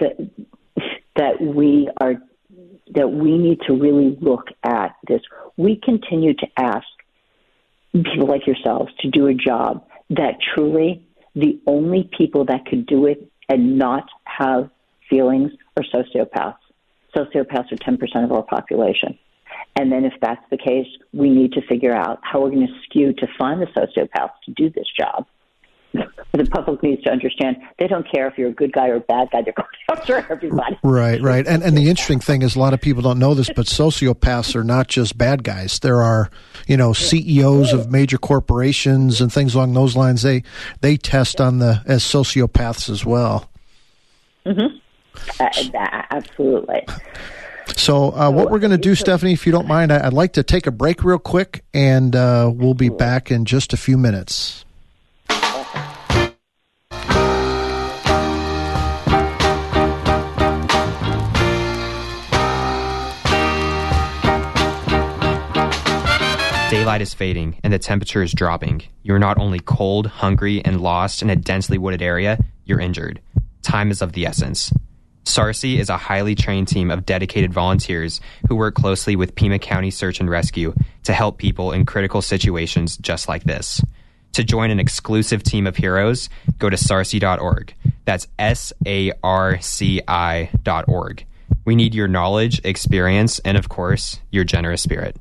[0.00, 0.30] that,
[1.16, 2.14] that we are
[2.94, 5.20] that we need to really look at this.
[5.56, 6.86] We continue to ask
[7.92, 11.06] people like yourselves to do a job that truly
[11.38, 14.70] the only people that could do it and not have
[15.08, 16.56] feelings are sociopaths.
[17.16, 19.18] Sociopaths are 10% of our population.
[19.76, 22.72] And then, if that's the case, we need to figure out how we're going to
[22.84, 25.26] skew to find the sociopaths to do this job
[26.32, 29.00] the public needs to understand they don't care if you're a good guy or a
[29.00, 29.42] bad guy.
[29.42, 30.78] They're going after everybody.
[30.82, 31.46] Right, right.
[31.46, 34.54] And and the interesting thing is a lot of people don't know this, but sociopaths
[34.54, 35.78] are not just bad guys.
[35.80, 36.30] There are,
[36.66, 40.22] you know, CEOs of major corporations and things along those lines.
[40.22, 40.42] They
[40.80, 43.50] they test on the as sociopaths as well.
[44.46, 44.76] Mm-hmm.
[45.40, 46.86] Uh, absolutely.
[47.76, 50.42] So, uh, what we're going to do, Stephanie, if you don't mind, I'd like to
[50.42, 54.64] take a break real quick, and uh, we'll be back in just a few minutes.
[66.70, 68.82] Daylight is fading and the temperature is dropping.
[69.02, 73.22] You're not only cold, hungry, and lost in a densely wooded area, you're injured.
[73.62, 74.70] Time is of the essence.
[75.24, 79.90] SARCI is a highly trained team of dedicated volunteers who work closely with Pima County
[79.90, 83.82] Search and Rescue to help people in critical situations just like this.
[84.34, 86.28] To join an exclusive team of heroes,
[86.58, 87.74] go to sarci.org.
[88.04, 91.24] That's S A R C I dot org.
[91.64, 95.16] We need your knowledge, experience, and of course, your generous spirit.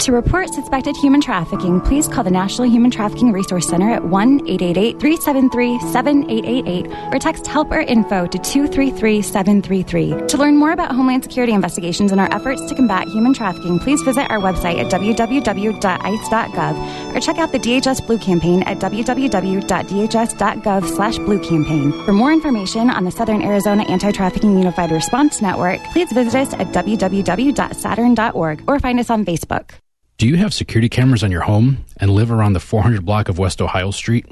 [0.00, 4.40] To report suspected human trafficking, please call the National Human Trafficking Resource Center at 1
[4.48, 10.26] 888 373 7888 or text help or info to 233 733.
[10.26, 14.02] To learn more about Homeland Security investigations and our efforts to combat human trafficking, please
[14.02, 16.74] visit our website at www.ice.gov
[17.16, 21.92] or check out the DHS Blue Campaign at www.dhs.gov slash blue campaign.
[22.04, 26.52] For more information on the Southern Arizona Anti Trafficking Unified Response Network, please visit us
[26.54, 29.70] at www.saturn.org or find us on Facebook.
[30.16, 33.40] Do you have security cameras on your home and live around the 400 block of
[33.40, 34.24] West Ohio Street?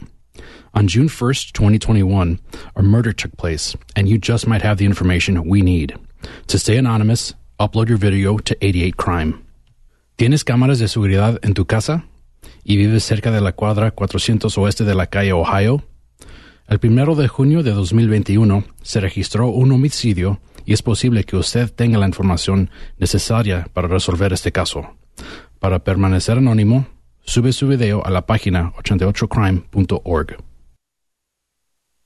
[0.74, 2.38] On June 1st, 2021,
[2.76, 5.96] a murder took place, and you just might have the information we need.
[6.46, 9.44] To stay anonymous, upload your video to 88 Crime.
[10.16, 12.04] ¿Tienes cámaras de seguridad en tu casa?
[12.62, 15.82] ¿Y vives cerca de la cuadra 400 oeste de la calle Ohio?
[16.68, 21.72] El primero de junio de 2021 se registró un homicidio y es posible que usted
[21.72, 24.96] tenga la información necesaria para resolver este caso.
[25.62, 26.86] Para permanecer anónimo,
[27.20, 30.51] sube su video a la página 88crime.org.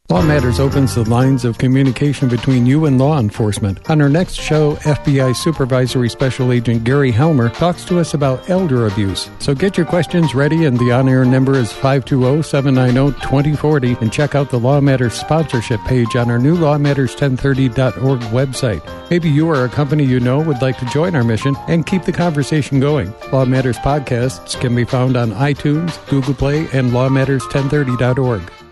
[0.09, 3.91] Law Matters opens the lines of communication between you and law enforcement.
[3.91, 8.87] On our next show, FBI Supervisory Special Agent Gary Helmer talks to us about elder
[8.87, 9.29] abuse.
[9.41, 13.97] So get your questions ready, and the on air number is 520 790 2040.
[14.01, 19.11] And check out the Law Matters sponsorship page on our new lawmatters1030.org website.
[19.11, 22.05] Maybe you or a company you know would like to join our mission and keep
[22.05, 23.13] the conversation going.
[23.33, 28.66] Law Matters podcasts can be found on iTunes, Google Play, and lawmatters1030.org.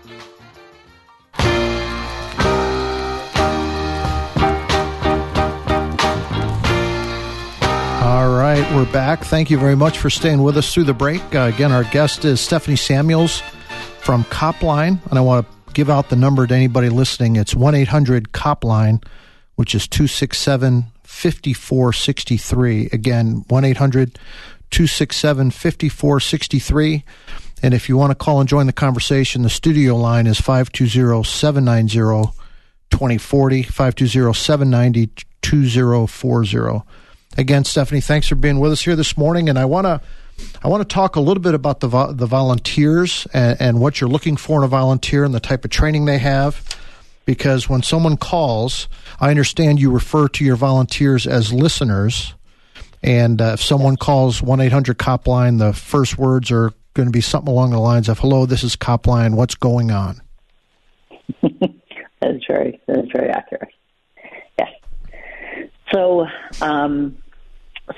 [8.65, 9.23] right, we're back.
[9.23, 11.21] Thank you very much for staying with us through the break.
[11.33, 13.41] Uh, again, our guest is Stephanie Samuels
[13.99, 17.35] from Copline, and I want to give out the number to anybody listening.
[17.35, 19.03] It's 1 800 Copline,
[19.55, 22.89] which is 267 5463.
[22.91, 24.19] Again, 1 800
[24.71, 27.03] 267 5463.
[27.61, 31.23] And if you want to call and join the conversation, the studio line is 520
[31.23, 32.31] 790
[32.91, 36.85] 2040, 520 790 2040.
[37.37, 40.01] Again, Stephanie, thanks for being with us here this morning, and I want to
[40.63, 43.99] I want to talk a little bit about the vo- the volunteers and, and what
[43.99, 46.77] you're looking for in a volunteer and the type of training they have.
[47.25, 48.87] Because when someone calls,
[49.19, 52.33] I understand you refer to your volunteers as listeners.
[53.01, 57.21] And uh, if someone calls 1 800 Copline, the first words are going to be
[57.21, 59.35] something along the lines of, Hello, this is Copline.
[59.35, 60.21] What's going on?
[61.41, 63.69] that's very, that's very accurate.
[64.59, 64.69] Yes.
[65.93, 66.27] So,
[66.61, 67.17] um,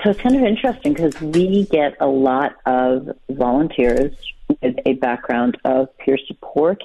[0.04, 4.14] so it's kind of interesting because we get a lot of volunteers
[4.62, 6.84] with a background of peer support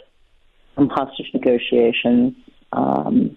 [0.75, 2.35] from hostage negotiations.
[2.73, 3.37] Um,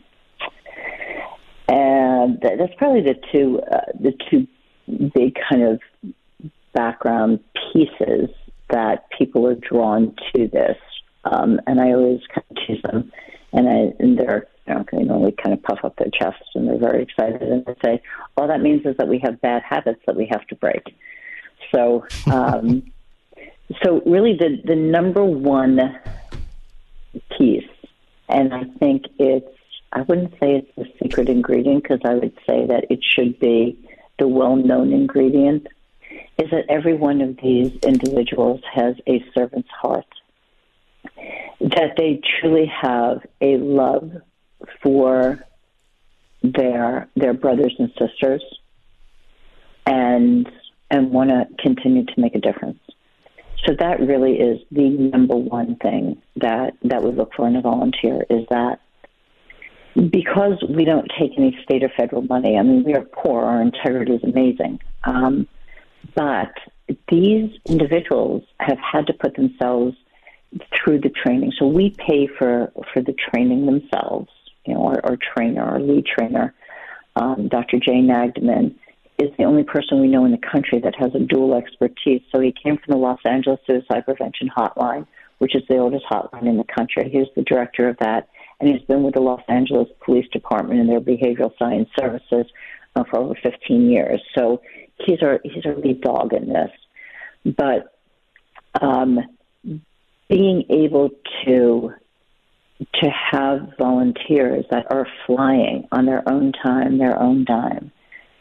[1.67, 4.47] and that's probably the two uh, the two
[5.13, 5.81] big kind of
[6.73, 7.39] background
[7.73, 8.29] pieces
[8.69, 10.77] that people are drawn to this.
[11.23, 13.11] Um, and I always kind of tease them,
[13.51, 14.19] and, I, and
[14.67, 17.65] you know, they normally kind of puff up their chests and they're very excited and
[17.65, 18.01] they say,
[18.35, 20.95] all that means is that we have bad habits that we have to break.
[21.73, 22.91] So, um,
[23.83, 25.99] so really the, the number one
[27.37, 27.69] piece,
[28.29, 29.47] and I think it's,
[29.93, 33.79] I wouldn't say it's the secret ingredient because I would say that it should be
[34.19, 35.67] the well-known ingredient,
[36.37, 40.05] is that every one of these individuals has a servant's heart.
[41.61, 44.11] That they truly have a love
[44.81, 45.39] for
[46.43, 48.43] their their brothers and sisters
[49.85, 50.49] and
[50.91, 52.79] and want to continue to make a difference.
[53.65, 57.61] So that really is the number one thing that, that we look for in a
[57.61, 58.79] volunteer is that
[59.95, 63.61] because we don't take any state or federal money, I mean, we are poor, our
[63.61, 64.79] integrity is amazing.
[65.03, 65.47] Um,
[66.15, 66.53] but
[67.09, 69.95] these individuals have had to put themselves
[70.75, 71.53] through the training.
[71.57, 74.29] So we pay for, for the training themselves,
[74.65, 76.53] you know, our, our trainer, our lead trainer,
[77.15, 77.79] um, Dr.
[77.79, 78.75] Jay Nagdeman,
[79.17, 82.21] is the only person we know in the country that has a dual expertise.
[82.31, 85.07] So he came from the Los Angeles Suicide Prevention Hotline,
[85.37, 87.09] which is the oldest hotline in the country.
[87.09, 88.27] He was the director of that,
[88.59, 92.45] and he's been with the Los Angeles Police Department and their behavioral science services
[92.95, 94.21] uh, for over 15 years.
[94.37, 94.61] So
[94.99, 96.71] he's our he's our lead dog in this.
[97.45, 97.97] But
[98.81, 99.19] um,
[100.29, 101.09] being able
[101.45, 101.93] to
[102.79, 107.91] to have volunteers that are flying on their own time, their own dime,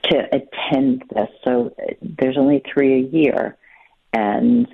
[0.04, 1.28] to attend this.
[1.44, 3.56] So there's only three a year,
[4.12, 4.66] and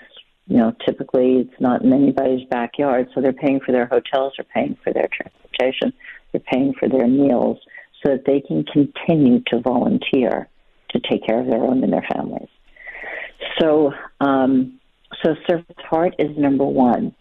[0.47, 3.09] you know typically it's not in anybody's backyard.
[3.15, 5.93] So they're paying for their hotels, they're paying for their transportation,
[6.33, 7.59] they're paying for their meals,
[8.03, 10.49] so that they can continue to volunteer
[10.91, 12.49] to take care of their own and their families.
[13.61, 14.81] So, um,
[15.25, 17.15] so Service Heart is number one.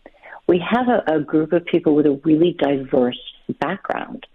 [0.49, 3.21] We have a, a group of people with a really diverse
[3.59, 4.25] background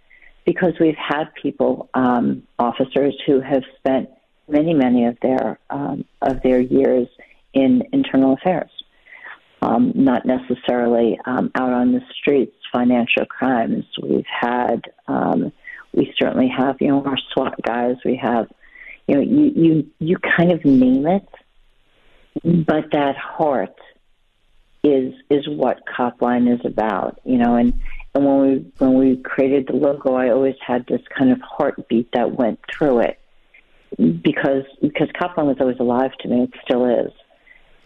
[0.47, 4.11] because we've had people, um, officers who have spent
[4.47, 7.09] many, many of their um, of their years
[7.53, 8.71] in internal affairs,
[9.61, 13.85] um, not necessarily um, out on the streets, financial crimes.
[14.01, 15.53] We've had, um,
[15.93, 17.97] we certainly have, you know, our SWAT guys.
[18.05, 18.47] We have,
[19.09, 21.29] you know, you you you kind of name it,
[22.45, 23.75] but that heart
[24.85, 27.81] is is what Copline is about, you know, and
[28.15, 32.11] and when we when we created the logo, I always had this kind of heartbeat
[32.13, 33.19] that went through it
[33.99, 36.43] because because Copline was always alive to me.
[36.43, 37.13] It still is.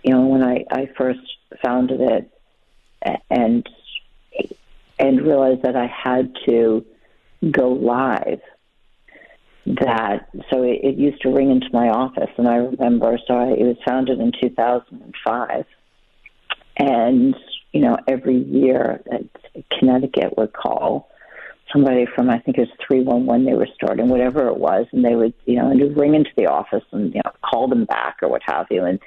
[0.03, 1.21] You know, when I I first
[1.63, 2.31] founded it
[3.31, 3.69] and
[4.99, 6.85] and realized that I had to
[7.51, 8.41] go live.
[9.67, 13.19] That so it, it used to ring into my office, and I remember.
[13.27, 15.65] So I, it was founded in 2005,
[16.79, 17.37] and
[17.73, 19.03] you know every year
[19.79, 21.09] Connecticut would call
[21.73, 24.87] somebody from I think it was three one one they were starting, whatever it was,
[24.93, 27.69] and they would you know and would ring into the office and you know call
[27.69, 28.99] them back or what have you, and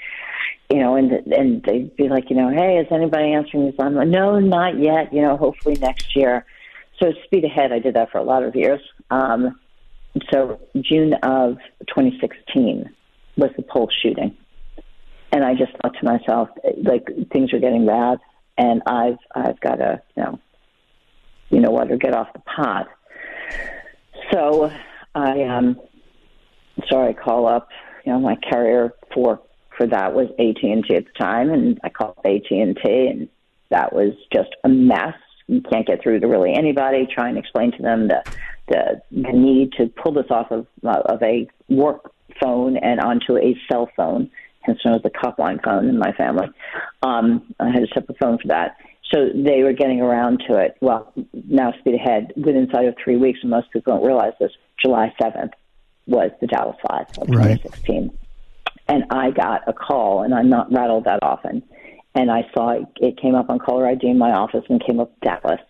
[0.69, 3.95] you know and and they'd be like you know hey is anybody answering this line?
[4.11, 5.13] No, not yet.
[5.13, 6.45] You know hopefully next year.
[7.01, 8.79] So speed ahead, I did that for a lot of years.
[9.09, 9.59] Um,
[10.31, 11.57] so June of
[11.87, 12.89] 2016
[13.37, 14.37] was the Pulse shooting,
[15.31, 16.49] and I just thought to myself
[16.83, 18.19] like things are getting bad
[18.57, 20.39] and I've I've got to you know
[21.49, 22.87] you know what or get off the pot.
[24.31, 24.71] So
[25.15, 25.79] I um
[26.89, 27.69] sorry, I call up
[28.05, 29.41] you know my carrier for
[29.77, 33.07] for that was AT and T at the time, and I called AT and T,
[33.07, 33.29] and
[33.69, 35.15] that was just a mess.
[35.47, 37.07] You can't get through to really anybody.
[37.13, 38.23] Try and explain to them the
[38.67, 43.57] the, the need to pull this off of of a work phone and onto a
[43.69, 44.29] cell phone
[44.61, 46.47] hence known as the Copline phone in my family.
[47.03, 48.77] Um, I had a separate phone for that.
[49.13, 50.77] So they were getting around to it.
[50.79, 52.31] Well, now speed ahead.
[52.37, 54.51] Within inside of three weeks, and most people don't realize this,
[54.81, 55.51] July 7th
[56.07, 58.07] was the Dallas 5 of 2016.
[58.07, 58.11] Right.
[58.87, 61.63] And I got a call, and I'm not rattled that often.
[62.15, 64.99] And I saw it, it came up on caller ID in my office and came
[64.99, 65.61] up Dallas.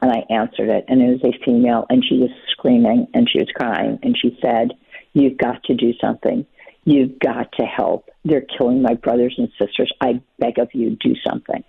[0.00, 3.38] And I answered it, and it was a female, and she was screaming and she
[3.38, 4.72] was crying, and she said,
[5.12, 6.44] You've got to do something.
[6.84, 8.10] You've got to help.
[8.24, 9.90] They're killing my brothers and sisters.
[10.00, 11.64] I beg of you, do something.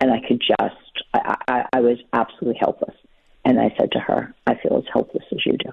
[0.00, 2.94] And I could just, I, I, I was absolutely helpless.
[3.44, 5.70] And I said to her, I feel as helpless as you do.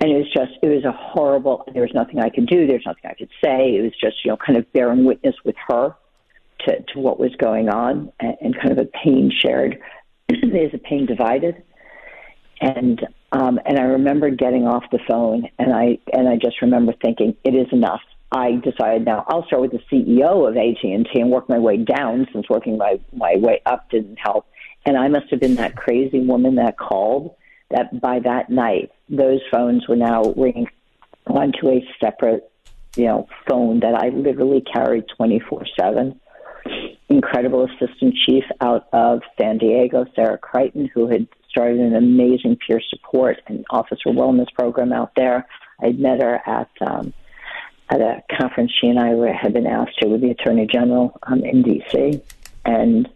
[0.00, 2.66] And it was just, it was a horrible, there was nothing I could do.
[2.66, 3.76] There's nothing I could say.
[3.76, 5.96] It was just, you know, kind of bearing witness with her
[6.66, 9.78] to, to what was going on and, and kind of a pain shared.
[10.28, 11.62] There's a pain divided.
[12.60, 13.00] And
[13.36, 17.36] um, and I remember getting off the phone, and I and I just remember thinking,
[17.44, 18.00] it is enough.
[18.32, 21.58] I decided now I'll start with the CEO of AT and T and work my
[21.58, 24.46] way down, since working my my way up didn't help.
[24.86, 27.34] And I must have been that crazy woman that called.
[27.70, 30.68] That by that night, those phones were now ringing
[31.26, 32.50] onto a separate,
[32.96, 36.18] you know, phone that I literally carried twenty four seven
[37.08, 42.80] incredible assistant chief out of San Diego, Sarah Creighton, who had started an amazing peer
[42.90, 45.46] support and officer wellness program out there.
[45.80, 47.14] I'd met her at um,
[47.88, 51.18] at a conference she and I were, had been asked to with the Attorney General
[51.22, 52.20] um, in D.C.
[52.64, 53.08] and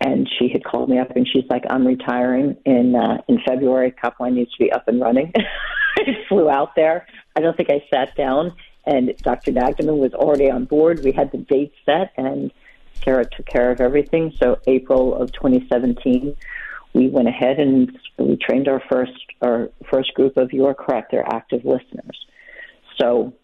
[0.00, 3.92] and she had called me up and she's like, "I'm retiring in uh, in February.
[3.92, 5.32] Copline needs to be up and running."
[5.98, 7.06] I flew out there.
[7.34, 8.52] I don't think I sat down
[8.86, 9.52] and Dr.
[9.52, 11.02] Nagdeman was already on board.
[11.02, 12.52] We had the date set, and
[13.04, 14.32] Sarah took care of everything.
[14.40, 16.36] So April of 2017,
[16.94, 19.12] we went ahead and we trained our first
[19.42, 22.26] our first group of you are correct, they're active listeners.
[22.98, 23.34] So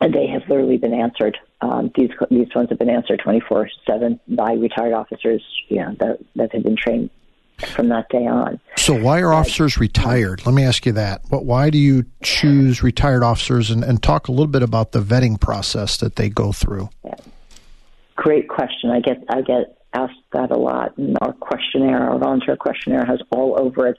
[0.00, 1.38] they have literally been answered.
[1.60, 6.18] Um, these these ones have been answered 24 seven by retired officers, you know, that
[6.36, 7.10] that have been trained
[7.58, 8.58] from that day on.
[8.76, 10.44] So why are officers retired?
[10.44, 11.22] Let me ask you that.
[11.30, 15.00] But why do you choose retired officers and, and talk a little bit about the
[15.00, 16.88] vetting process that they go through?
[17.04, 17.14] Yeah.
[18.16, 18.90] Great question.
[18.90, 20.96] I get I get asked that a lot.
[20.98, 23.98] And our questionnaire, our volunteer questionnaire has all over it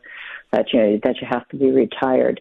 [0.52, 2.39] that you know that you have to be retired.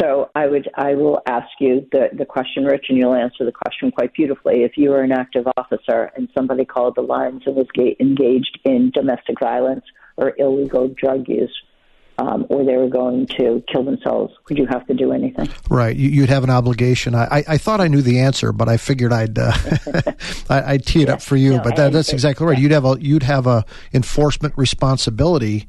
[0.00, 3.52] So I would I will ask you the, the question, Rich, and you'll answer the
[3.52, 4.62] question quite beautifully.
[4.62, 7.66] If you were an active officer and somebody called the lines and was
[7.98, 9.84] engaged in domestic violence
[10.16, 11.54] or illegal drug use,
[12.18, 15.48] um, or they were going to kill themselves, would you have to do anything?
[15.68, 17.14] Right, you'd have an obligation.
[17.14, 19.52] I, I thought I knew the answer, but I figured I'd uh,
[20.50, 21.56] I, would tee it up for you.
[21.56, 22.58] No, but that, that's exactly right.
[22.58, 25.66] You'd have a you'd have a enforcement responsibility.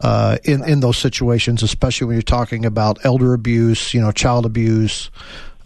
[0.00, 4.44] Uh, in in those situations, especially when you're talking about elder abuse, you know, child
[4.44, 5.08] abuse,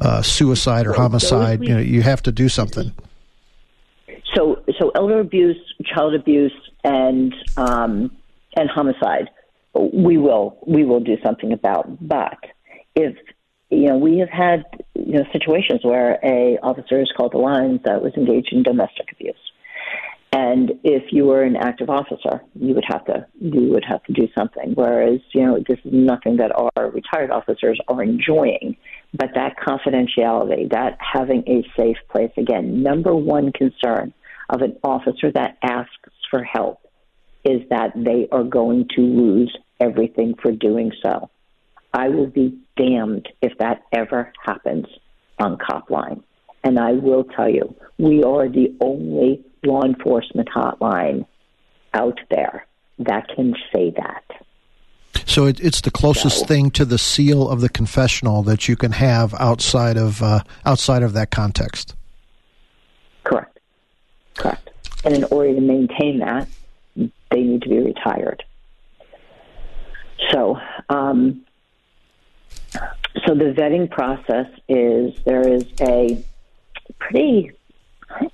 [0.01, 2.93] uh, suicide or homicide, you know, you have to do something.
[4.35, 6.53] So, so elder abuse, child abuse,
[6.85, 8.11] and um,
[8.55, 9.31] and homicide,
[9.75, 11.87] we will we will do something about.
[12.01, 12.39] But
[12.95, 13.16] if
[13.71, 14.64] you know, we have had
[14.95, 19.12] you know situations where a officer is called the lines that was engaged in domestic
[19.12, 19.37] abuse,
[20.33, 24.12] and if you were an active officer, you would have to you would have to
[24.12, 24.73] do something.
[24.75, 28.77] Whereas you know this is nothing that our retired officers are enjoying,
[29.12, 34.14] but that confidentiality, that having a safe place, again, number one concern
[34.49, 35.93] of an officer that asks
[36.31, 36.88] for help
[37.45, 41.30] is that they are going to lose everything for doing so.
[41.93, 44.86] I will be damned if that ever happens
[45.39, 46.22] on Copline.
[46.64, 51.26] And I will tell you, we are the only law enforcement hotline
[51.95, 52.66] out there
[52.99, 54.24] that can say that.
[55.26, 58.76] So it, it's the closest so, thing to the seal of the confessional that you
[58.76, 61.95] can have outside of uh, outside of that context.
[63.24, 63.59] Correct.
[64.36, 64.70] Correct.
[65.05, 66.49] And in order to maintain that,
[67.30, 68.42] they need to be retired.
[70.30, 71.44] So, um,
[73.26, 76.22] so the vetting process is there is a
[76.99, 77.53] pretty,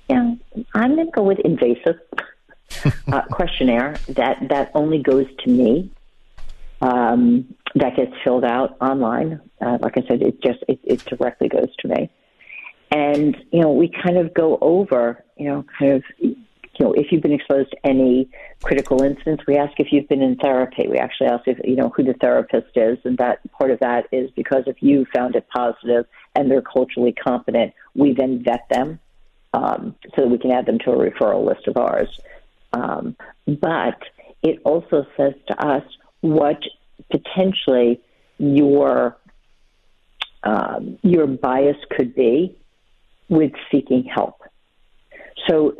[0.09, 0.37] know,
[0.73, 1.99] I'm going to go with invasive
[3.11, 5.91] uh, questionnaire that that only goes to me.
[6.81, 9.41] Um, that gets filled out online.
[9.61, 12.09] Uh, like I said, it just it, it directly goes to me,
[12.91, 16.03] and you know we kind of go over you know kind of
[16.79, 18.29] you know, if you've been exposed to any
[18.61, 20.87] critical incidents, we ask if you've been in therapy.
[20.87, 24.07] We actually ask if you know who the therapist is, and that part of that
[24.11, 26.05] is because if you found it positive
[26.35, 28.99] and they're culturally competent, we then vet them
[29.53, 32.09] um, so that we can add them to a referral list of ours.
[32.73, 33.15] Um,
[33.47, 33.99] but
[34.43, 35.83] it also says to us
[36.21, 36.59] what
[37.09, 38.01] potentially
[38.37, 39.17] your
[40.43, 42.55] um, your bias could be
[43.29, 44.41] with seeking help.
[45.47, 45.75] So,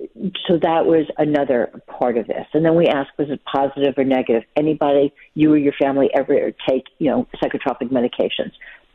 [0.47, 2.45] so that was another part of this.
[2.53, 4.43] And then we asked, was it positive or negative?
[4.56, 8.51] Anybody, you or your family, ever take, you know, psychotropic medications,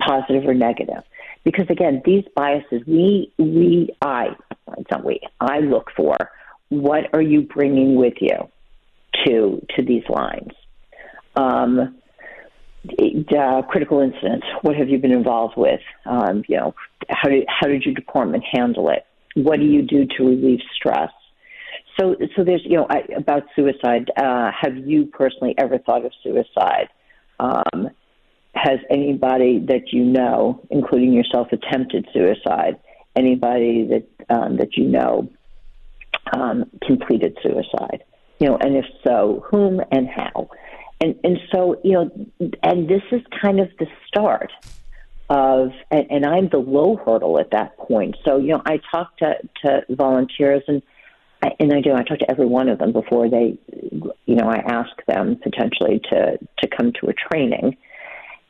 [0.07, 1.03] positive or negative?
[1.45, 4.29] Because again, these biases, we, we, I,
[4.77, 6.17] it's not we, I look for
[6.69, 8.49] what are you bringing with you
[9.27, 10.53] to to these lines.
[11.37, 11.97] Um,
[13.37, 14.47] uh, critical incidents.
[14.63, 15.81] What have you been involved with?
[16.07, 16.75] Um, you know,
[17.09, 19.05] how did how did your department handle it?
[19.35, 21.11] What do you do to relieve stress?
[21.99, 24.11] So, so there's, you know, I, about suicide.
[24.17, 26.89] Uh, have you personally ever thought of suicide?
[27.39, 27.91] Um,
[28.55, 32.79] has anybody that you know, including yourself, attempted suicide?
[33.17, 35.29] Anybody that um, that you know
[36.33, 38.05] um, completed suicide?
[38.39, 40.49] You know, and if so, whom and how?
[41.01, 42.11] And and so you know,
[42.63, 44.53] and this is kind of the start
[45.31, 48.17] of, and, and I'm the low hurdle at that point.
[48.25, 50.83] So, you know, I talk to, to volunteers and,
[51.59, 53.57] and I do, I talk to every one of them before they,
[54.27, 57.77] you know, I ask them potentially to, to come to a training.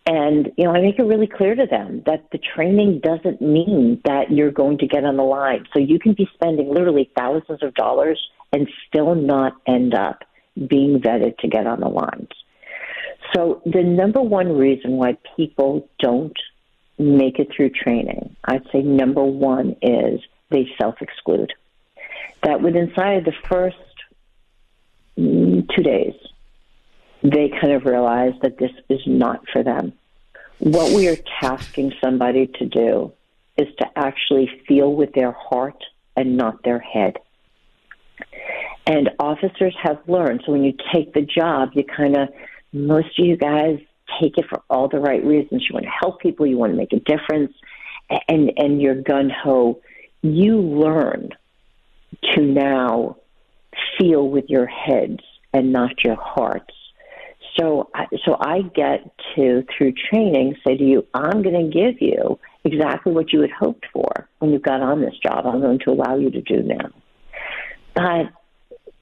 [0.07, 4.01] And, you know, I make it really clear to them that the training doesn't mean
[4.07, 5.66] that you're going to get on the line.
[5.74, 8.18] So you can be spending literally thousands of dollars
[8.53, 10.24] and still not end up
[10.57, 12.31] being vetted to get on the lines.
[13.37, 16.37] So the number one reason why people don't
[17.01, 20.21] make it through training, I'd say number one is
[20.51, 21.53] they self exclude.
[22.43, 23.77] That within inside the first
[25.19, 26.15] mm, two days,
[27.23, 29.93] they kind of realize that this is not for them.
[30.59, 33.13] What we are tasking somebody to do
[33.57, 35.83] is to actually feel with their heart
[36.17, 37.17] and not their head.
[38.87, 40.43] And officers have learned.
[40.45, 42.29] So when you take the job, you kind of,
[42.73, 43.79] most of you guys
[44.21, 45.67] take it for all the right reasons.
[45.69, 47.53] You want to help people, you want to make a difference,
[48.29, 49.81] and, and you're gun ho.
[50.23, 51.31] You learn
[52.35, 53.17] to now
[53.99, 55.21] feel with your heads
[55.53, 56.75] and not your hearts.
[57.59, 57.91] So,
[58.25, 63.13] so I get to through training say to you, I'm going to give you exactly
[63.13, 65.47] what you had hoped for when you got on this job.
[65.47, 66.91] I'm going to allow you to do now,
[67.95, 68.33] but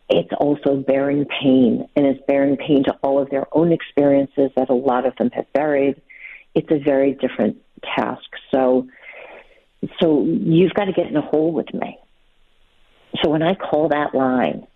[0.09, 4.71] it's also bearing pain, and it's bearing pain to all of their own experiences that
[4.71, 6.01] a lot of them have buried.
[6.55, 7.59] It's a very different
[7.95, 8.25] task.
[8.51, 8.89] So,
[10.01, 11.99] so you've got to get in a hole with me.
[13.23, 14.67] So when I call that line,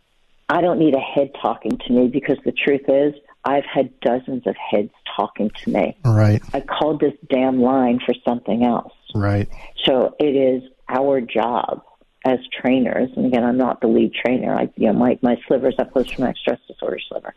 [0.48, 3.14] I don't need a head talking to me because the truth is,
[3.44, 5.96] I've had dozens of heads talking to me.
[6.04, 6.42] Right.
[6.52, 8.92] I called this damn line for something else.
[9.14, 9.48] Right.
[9.84, 11.82] So it is our job
[12.24, 14.54] as trainers, and again, I'm not the lead trainer.
[14.54, 17.34] I, you know, my my sliver is up post traumatic stress disorder sliver.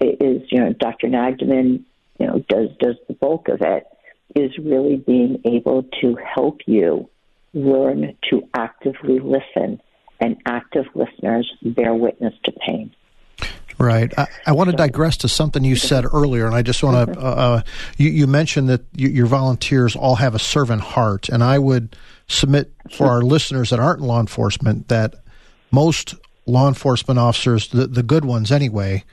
[0.00, 1.08] It is you know, Dr.
[1.08, 1.82] Nagdeman,
[2.18, 3.86] you know, does does the bulk of it.
[4.34, 7.10] Is really being able to help you
[7.52, 9.80] learn to actively listen,
[10.20, 12.94] and active listeners bear witness to pain.
[13.78, 14.16] Right.
[14.16, 17.18] I, I, want to digress to something you said earlier, and I just want to.
[17.18, 17.62] Uh, uh,
[17.96, 21.96] you, you, mentioned that you, your volunteers all have a servant heart, and I would
[22.32, 25.14] submit for our listeners that aren't in law enforcement that
[25.70, 26.14] most
[26.46, 29.04] law enforcement officers, the, the good ones anyway,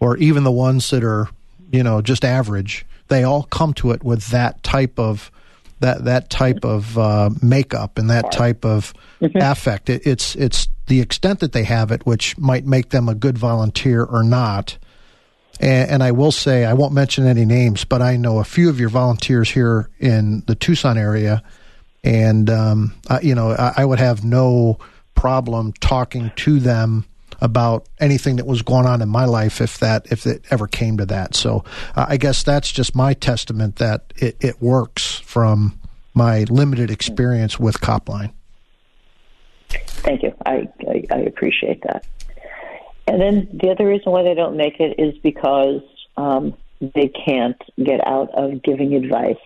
[0.00, 1.28] or even the ones that are,
[1.70, 5.30] you know, just average, they all come to it with that type of
[5.80, 9.36] that that type of uh, makeup and that type of mm-hmm.
[9.38, 9.90] affect.
[9.90, 13.38] It, it's it's the extent that they have it, which might make them a good
[13.38, 14.78] volunteer or not.
[15.58, 18.70] And, and, I will say, I won't mention any names, but I know a few
[18.70, 21.42] of your volunteers here in the Tucson area,
[22.02, 24.78] and um, I, you know, I, I would have no
[25.14, 27.04] problem talking to them
[27.40, 30.98] about anything that was going on in my life if that if it ever came
[30.98, 31.34] to that.
[31.34, 31.64] So
[31.96, 35.78] uh, I guess that's just my testament that it, it works from
[36.14, 38.32] my limited experience with Copline.
[39.70, 40.34] Thank you.
[40.44, 42.04] I, I, I appreciate that.
[43.06, 45.82] And then the other reason why they don't make it is because
[46.16, 49.36] um, they can't get out of giving advice.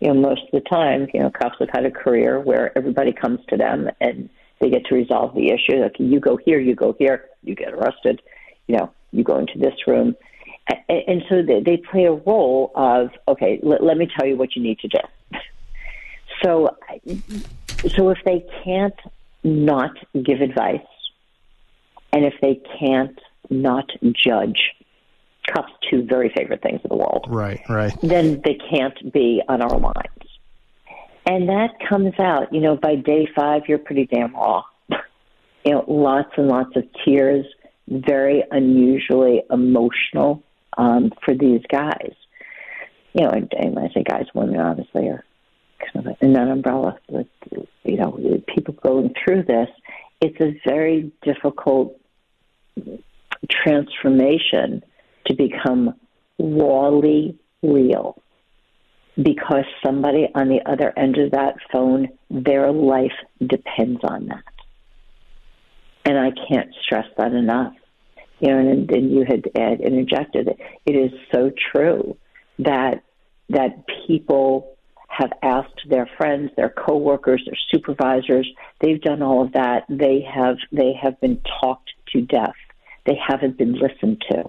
[0.00, 3.12] You know, most of the time, you know, cops have had a career where everybody
[3.12, 4.30] comes to them and
[4.60, 5.76] they get to resolve the issue.
[5.82, 8.22] Like, you go here, you go here, you get arrested.
[8.66, 10.14] You know, you go into this room,
[10.88, 13.58] and, and so they, they play a role of okay.
[13.62, 14.98] Let, let me tell you what you need to do.
[16.44, 16.74] So,
[17.94, 18.98] so if they can't
[19.44, 20.80] not give advice,
[22.14, 23.18] and if they can't
[23.50, 24.72] not judge,
[25.52, 27.26] cops two very favorite things in the world.
[27.28, 27.94] Right, right.
[28.02, 30.20] Then they can't be on our lines.
[31.26, 34.62] And that comes out, you know, by day five, you're pretty damn raw.
[35.64, 37.46] you know, lots and lots of tears,
[37.88, 40.42] very unusually emotional
[40.78, 42.12] um, for these guys.
[43.12, 45.24] You know, and, and when I say guys, women obviously are
[45.92, 46.98] kind of in that umbrella.
[47.08, 47.26] With,
[47.84, 48.18] you know,
[48.54, 49.68] people going through this,
[50.20, 52.00] it's a very difficult
[53.48, 54.82] transformation
[55.30, 55.94] to become
[56.38, 58.20] rawly real
[59.16, 64.44] because somebody on the other end of that phone, their life depends on that.
[66.04, 67.74] And I can't stress that enough.
[68.40, 70.58] You know, and then you had Ed interjected it.
[70.86, 72.16] It is so true
[72.58, 73.02] that
[73.50, 74.76] that people
[75.08, 78.48] have asked their friends, their coworkers, their supervisors.
[78.80, 79.84] They've done all of that.
[79.90, 82.54] They have they have been talked to death.
[83.04, 84.44] They haven't been listened to,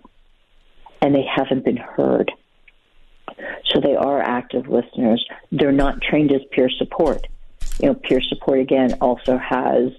[1.02, 2.32] and they haven't been heard.
[3.72, 5.26] So they are active listeners.
[5.52, 7.28] They're not trained as peer support.
[7.80, 9.92] You know, peer support again also has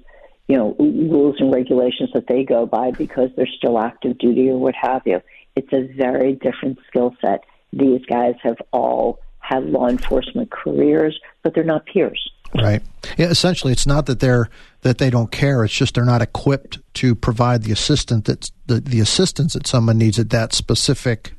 [0.49, 4.59] you know rules and regulations that they go by because they're still active duty or
[4.59, 5.21] what have you.
[5.57, 7.45] It's a very different skill set.
[7.73, 12.32] These guys have all had law enforcement careers, but they're not peers.
[12.55, 12.83] Right.
[13.17, 14.51] Yeah, essentially, it's not that they're
[14.83, 15.65] that they don't care.
[15.65, 19.97] It's just they're not equipped to provide the assistance that the, the assistance that someone
[19.97, 21.35] needs at that specific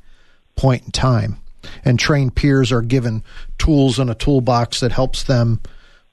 [0.56, 1.38] point in time
[1.84, 3.22] and trained peers are given
[3.58, 5.60] tools in a toolbox that helps them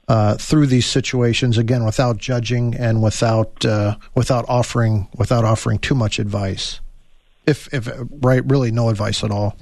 [0.08, 5.96] uh, through these situations again without judging and without uh, without offering without offering too
[5.96, 6.80] much advice
[7.46, 7.90] if if
[8.22, 9.56] right really no advice at all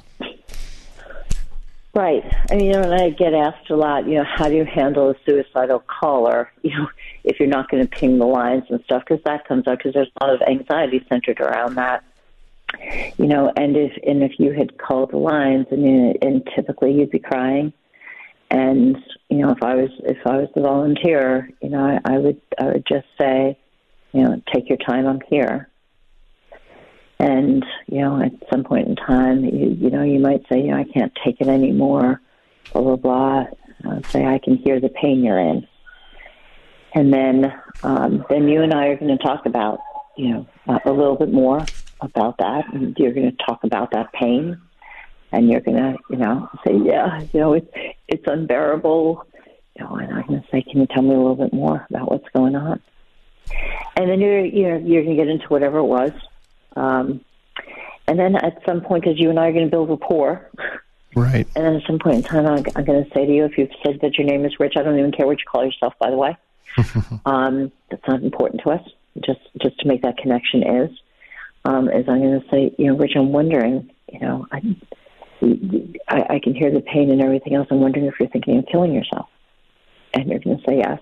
[1.96, 4.56] right I mean you know and I get asked a lot you know how do
[4.56, 6.88] you handle a suicidal caller you know
[7.24, 9.94] if you're not going to ping the lines and stuff because that comes up because
[9.94, 12.04] there's a lot of anxiety centered around that
[13.18, 17.12] you know, and if and if you had called the lines, and and typically you'd
[17.12, 17.74] be crying,
[18.52, 18.98] And
[19.30, 22.42] you know, if I was if I was the volunteer, you know, I, I would
[22.60, 23.58] I would just say,
[24.14, 25.08] you know, take your time.
[25.08, 25.69] I'm here.
[27.20, 30.68] And you know, at some point in time, you you know, you might say, you
[30.68, 32.22] know, I can't take it anymore.
[32.72, 33.46] Blah blah blah.
[33.92, 35.68] I'd say I can hear the pain you're in.
[36.94, 37.54] And then
[37.84, 39.80] um, then you and I are going to talk about
[40.18, 41.66] you know uh, a little bit more
[42.02, 44.60] about that, and you're going to talk about that pain
[45.32, 47.72] and you're gonna, you know, say, yeah, you know, it's
[48.08, 49.26] it's unbearable.
[49.76, 52.12] You know, and I'm gonna say, can you tell me a little bit more about
[52.12, 52.82] what's going on?
[53.96, 56.12] And then you're you know you're gonna get into whatever it was,
[56.80, 57.22] um,
[58.08, 60.50] and then at some point, because you and I are gonna build rapport.
[61.16, 61.48] Right.
[61.56, 63.58] And then at some point in time, I'm, I'm going to say to you, if
[63.58, 65.96] you've said that your name is Rich, I don't even care what you call yourself,
[66.00, 66.38] by the way.
[67.26, 68.82] um, that's not important to us.
[69.26, 70.92] Just just to make that connection is,
[71.66, 74.62] um, is I'm going to say, you know, Rich, I'm wondering, you know, I,
[76.08, 77.68] I, I can hear the pain and everything else.
[77.72, 79.28] I'm wondering if you're thinking of killing yourself.
[80.14, 81.00] And you're going to say yes.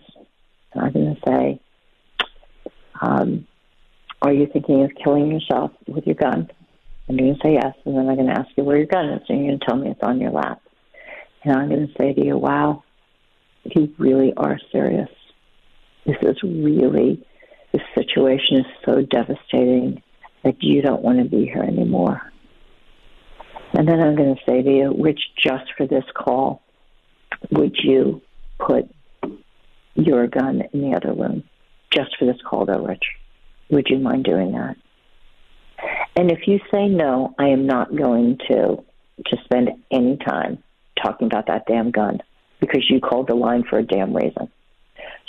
[0.73, 1.59] And I'm going to say,
[3.01, 3.47] um,
[4.21, 6.49] Are you thinking of killing yourself with your gun?
[7.07, 7.75] You're going to say yes.
[7.85, 9.21] And then I'm going to ask you where your gun is.
[9.29, 10.61] And you're going to tell me it's on your lap.
[11.43, 12.83] And I'm going to say to you, Wow,
[13.63, 15.09] you really are serious.
[16.05, 17.25] This is really,
[17.71, 20.01] this situation is so devastating
[20.43, 22.21] that you don't want to be here anymore.
[23.73, 26.61] And then I'm going to say to you, Rich, just for this call,
[27.51, 28.21] would you
[28.59, 28.89] put
[29.95, 31.43] your gun in the other room?
[31.93, 33.03] Just for this call, though, Rich.
[33.69, 34.75] Would you mind doing that?
[36.15, 38.83] And if you say no, I am not going to
[39.25, 40.63] to spend any time
[41.03, 42.19] talking about that damn gun
[42.59, 44.49] because you called the line for a damn reason.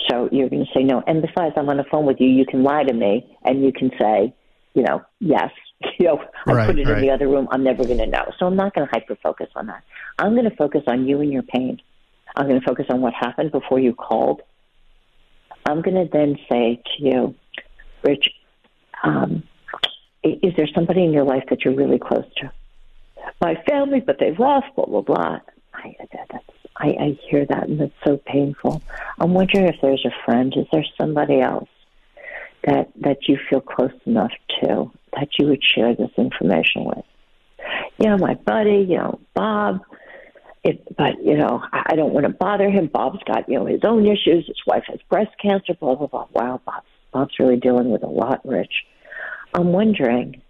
[0.08, 1.02] So you're going to say no.
[1.06, 2.28] And besides, I'm on the phone with you.
[2.28, 4.34] You can lie to me and you can say,
[4.74, 5.50] you know, yes,
[5.98, 6.98] you know, I right, put it right.
[6.98, 7.48] in the other room.
[7.50, 8.32] I'm never going to know.
[8.38, 9.82] So I'm not going to hyper focus on that.
[10.18, 11.80] I'm going to focus on you and your pain.
[12.36, 14.42] I'm going to focus on what happened before you called.
[15.66, 17.34] I'm going to then say to you,
[18.02, 18.30] Rich,
[19.02, 19.42] um,
[20.22, 22.52] is there somebody in your life that you're really close to?
[23.40, 25.38] My family, but they've left, blah, blah, blah.
[25.74, 25.96] I,
[26.76, 28.82] I, I hear that, and it's so painful.
[29.18, 30.52] I'm wondering if there's a friend.
[30.56, 31.68] Is there somebody else
[32.64, 37.04] that that you feel close enough to that you would share this information with?
[37.98, 39.80] Yeah, my buddy, you know, Bob.
[40.64, 42.86] It, but you know, I I don't want to bother him.
[42.86, 44.46] Bob's got you know his own issues.
[44.46, 45.74] His wife has breast cancer.
[45.74, 46.26] Blah blah blah.
[46.32, 46.82] Wow, Bob.
[47.12, 48.84] Bob's really dealing with a lot, Rich.
[49.54, 50.42] I'm wondering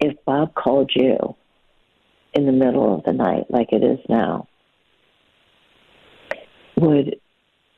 [0.00, 1.36] if Bob called you
[2.34, 4.48] in the middle of the night, like it is now.
[6.76, 7.16] Would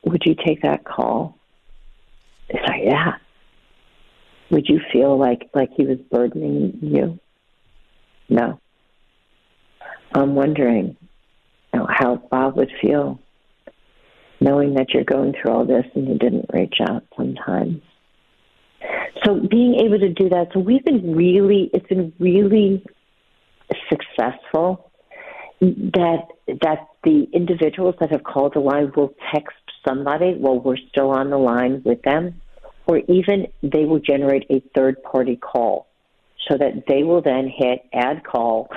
[0.04, 1.36] would you take that call?
[2.48, 3.12] It's like, yeah.
[4.50, 7.18] Would you feel like like he was burdening you?
[8.28, 8.60] No.
[10.14, 10.96] I'm wondering
[11.72, 13.18] you know, how Bob would feel
[14.40, 17.80] knowing that you're going through all this and you didn't reach out sometimes.
[19.24, 22.84] So being able to do that, so we've been really, it's been really
[23.88, 24.90] successful
[25.60, 26.26] that
[26.60, 29.56] that the individuals that have called the line will text
[29.86, 32.40] somebody while we're still on the line with them,
[32.86, 35.86] or even they will generate a third party call
[36.48, 38.68] so that they will then hit add call.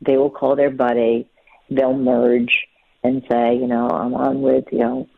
[0.00, 1.28] They will call their buddy,
[1.68, 2.66] they'll merge
[3.02, 5.08] and say, you know, I'm on with, you know,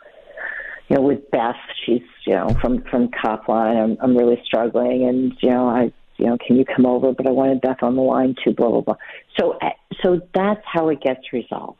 [0.92, 5.32] you know, with Beth, she's, you know, from, from Copline, I'm, I'm really struggling and,
[5.40, 7.12] you know, I, you know, can you come over?
[7.12, 8.96] But I wanted Beth on the line too, blah, blah, blah.
[9.40, 9.70] So, uh,
[10.02, 11.78] so that's how it gets resolved.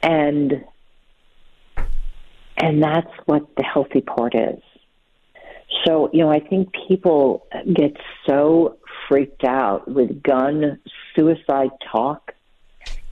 [0.00, 0.64] And,
[2.56, 4.62] and that's what the healthy part is.
[5.84, 7.96] So, you know, I think people get
[8.28, 8.78] so
[9.08, 10.78] freaked out with gun
[11.16, 12.32] suicide talk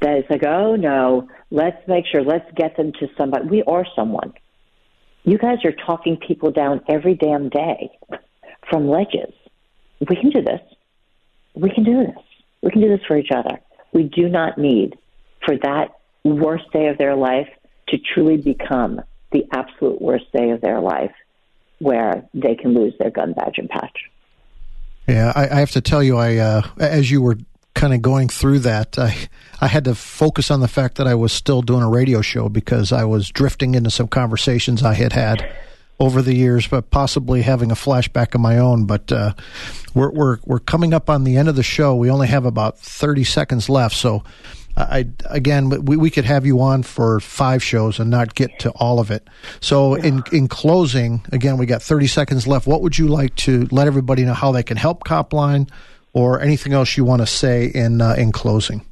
[0.00, 3.48] that it's like, oh no, let's make sure, let's get them to somebody.
[3.48, 4.32] We are someone.
[5.24, 7.90] You guys are talking people down every damn day
[8.68, 9.32] from ledges.
[10.08, 10.60] We can do this.
[11.54, 12.24] We can do this.
[12.62, 13.60] We can do this for each other.
[13.92, 14.96] We do not need
[15.44, 15.88] for that
[16.24, 17.48] worst day of their life
[17.88, 19.00] to truly become
[19.32, 21.12] the absolute worst day of their life
[21.78, 24.10] where they can lose their gun badge and patch.
[25.08, 27.38] Yeah, I, I have to tell you, I uh, as you were
[27.74, 29.14] kind of going through that, I
[29.60, 32.48] I had to focus on the fact that I was still doing a radio show
[32.48, 35.46] because I was drifting into some conversations I had had
[35.98, 38.86] over the years, but possibly having a flashback of my own.
[38.86, 39.34] But uh,
[39.94, 41.94] we're we're we're coming up on the end of the show.
[41.94, 44.24] We only have about thirty seconds left, so.
[44.76, 48.70] I again, we, we could have you on for five shows and not get to
[48.70, 49.28] all of it.
[49.60, 52.68] So, in in closing, again, we got thirty seconds left.
[52.68, 55.68] What would you like to let everybody know how they can help Copline,
[56.12, 58.84] or anything else you want to say in uh, in closing?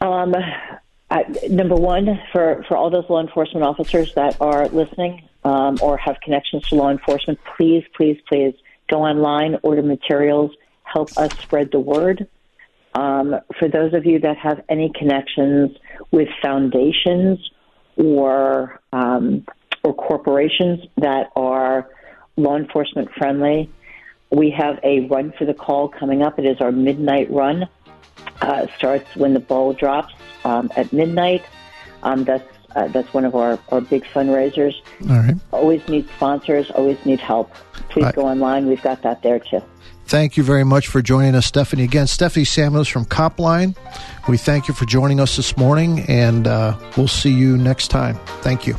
[0.00, 0.34] Um,
[1.10, 5.96] uh, number one, for, for all those law enforcement officers that are listening um, or
[5.98, 8.54] have connections to law enforcement, please, please, please
[8.90, 10.50] go online, order materials,
[10.84, 12.26] help us spread the word.
[12.94, 15.76] Um, for those of you that have any connections
[16.10, 17.38] with foundations
[17.96, 19.46] or um,
[19.84, 21.88] or corporations that are
[22.36, 23.70] law enforcement friendly,
[24.32, 26.38] we have a run for the call coming up.
[26.38, 27.68] It is our midnight run.
[28.40, 30.14] Uh, starts when the ball drops
[30.44, 31.44] um, at midnight.
[32.02, 34.74] Um, that's uh, that's one of our, our big fundraisers.
[35.02, 35.36] All right.
[35.52, 36.70] Always need sponsors.
[36.70, 37.52] Always need help.
[37.90, 38.14] Please Right.
[38.14, 38.66] go online.
[38.66, 39.62] We've got that there too.
[40.06, 41.84] Thank you very much for joining us, Stephanie.
[41.84, 43.76] Again, Stephanie Samuels from Copline.
[44.28, 48.18] We thank you for joining us this morning, and uh, we'll see you next time.
[48.40, 48.74] Thank you.